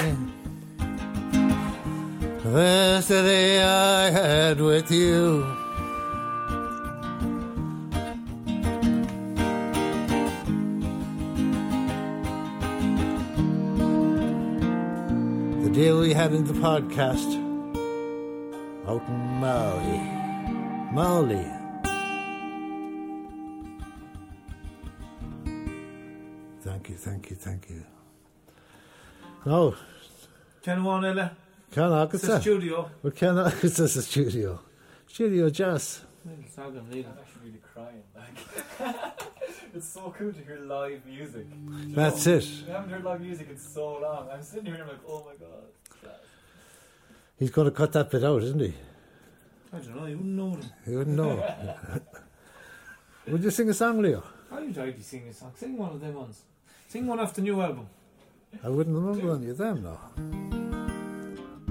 [2.42, 5.44] there's the day I had with you.
[15.64, 17.28] The day we had in the podcast
[18.88, 20.00] out in Maui.
[20.94, 21.63] Maui.
[26.64, 27.84] Thank you, thank you, thank you.
[29.46, 29.76] No,
[30.62, 31.36] Can one Ella?
[31.70, 32.90] can I It's a studio.
[33.04, 34.62] We can I it's just a studio.
[35.06, 36.04] Studio jazz.
[36.26, 36.78] I'm actually
[37.44, 38.04] really crying.
[38.16, 38.96] Like,
[39.76, 41.48] it's so cool to hear live music.
[41.52, 42.34] You That's know?
[42.36, 42.48] it.
[42.70, 44.30] I haven't heard live music in so long.
[44.32, 46.14] I'm sitting here and I'm like, oh my god.
[47.38, 48.74] He's going to cut that bit out, isn't he?
[49.74, 50.70] I don't know, you wouldn't know them.
[50.86, 51.54] He wouldn't know.
[53.28, 54.24] Would you sing a song, Leo?
[54.50, 55.52] How you tried to sing a song?
[55.56, 56.44] Sing one of them ones.
[56.94, 57.90] Sing one off the new album.
[58.64, 59.98] I wouldn't remember any of them now.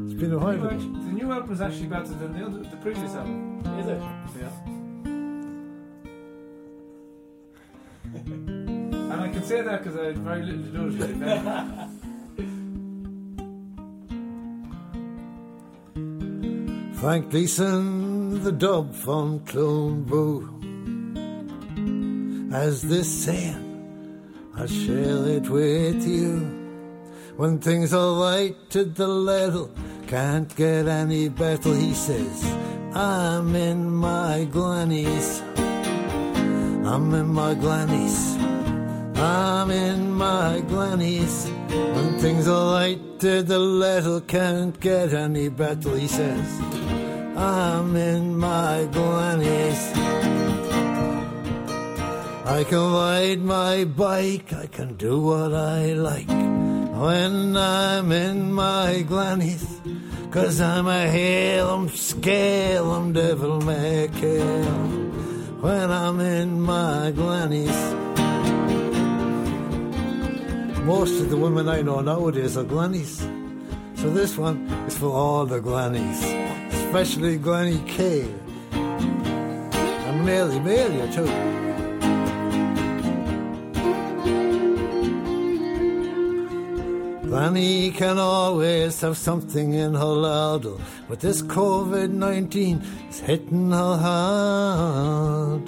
[0.05, 0.55] It's been a while.
[0.55, 0.77] You ago.
[0.77, 3.63] the new album is actually better than the, other, the previous album.
[3.79, 4.01] Is it?
[4.41, 4.51] Yeah.
[9.13, 11.21] and I can say that because I had very little to do with it.
[11.21, 12.01] then.
[16.97, 20.49] Frank Gleason, the dub from Clone Boo.
[22.53, 23.72] As this saying,
[24.63, 26.39] I'll share it with you.
[27.37, 29.69] When things are right to the level,
[30.07, 32.45] can't get any better, he says.
[32.95, 35.43] I'm in my glannies.
[36.87, 38.37] I'm in my glannies.
[39.19, 41.51] I'm in my glannies.
[41.97, 46.61] When things are right to the letter, can't get any better, he says.
[47.37, 50.42] I'm in my glannies.
[52.45, 59.05] I can ride my bike, I can do what I like when I'm in my
[59.07, 59.65] glannies.
[60.33, 61.07] Cause I'm a
[61.89, 64.65] Scalem devil may care
[65.61, 67.79] when I'm in my glannies.
[70.85, 73.21] Most of the women I know nowadays are glannies.
[74.01, 76.21] So this one is for all the glannies,
[76.73, 78.27] especially Granny K.
[78.73, 81.62] And Mary Malia too.
[87.33, 90.77] Granny can always have something in her larder,
[91.09, 95.67] but this COVID 19 is hitting her hard.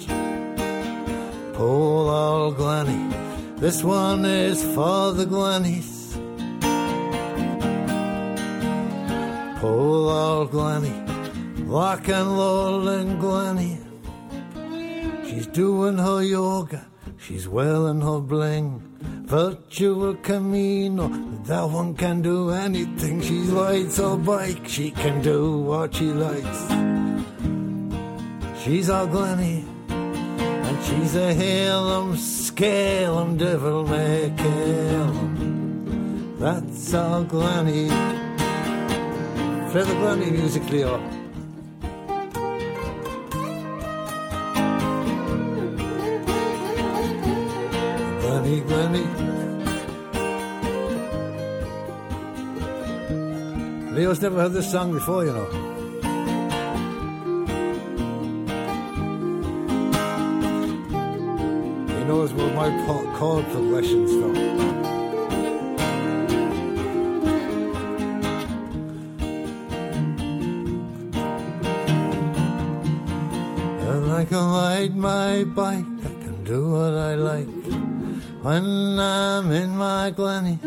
[1.55, 3.11] Poor old Granny,
[3.57, 6.15] this one is for the Grannies.
[9.59, 10.93] Poor old Granny,
[11.63, 13.79] rock and rollin' Granny.
[15.27, 16.85] She's doing her yoga,
[17.17, 18.83] she's wearing her bling.
[19.25, 21.07] Virtual Camino,
[21.45, 23.21] that one can do anything.
[23.21, 26.67] She rides her bike, she can do what she likes.
[28.63, 36.35] She's our Glenny, and she's a Halem Scalem devil may 'em.
[36.39, 37.87] That's our Glenny.
[39.71, 41.14] Play the Glenny music, Leo.
[48.61, 49.05] Glenny.
[53.95, 55.47] Leo's never heard this song before, you know.
[61.97, 62.69] He knows about my
[63.17, 64.35] chord progression stuff.
[73.87, 75.85] And I ride my bike,
[78.45, 80.59] when I'm in my granny.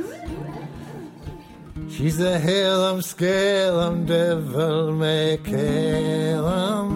[1.88, 6.88] She's a Halem Scalem devil may care 'em.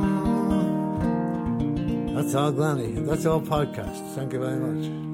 [0.50, 2.90] Um, that's all granny.
[3.08, 4.02] That's all podcast.
[4.16, 5.11] Thank you very much.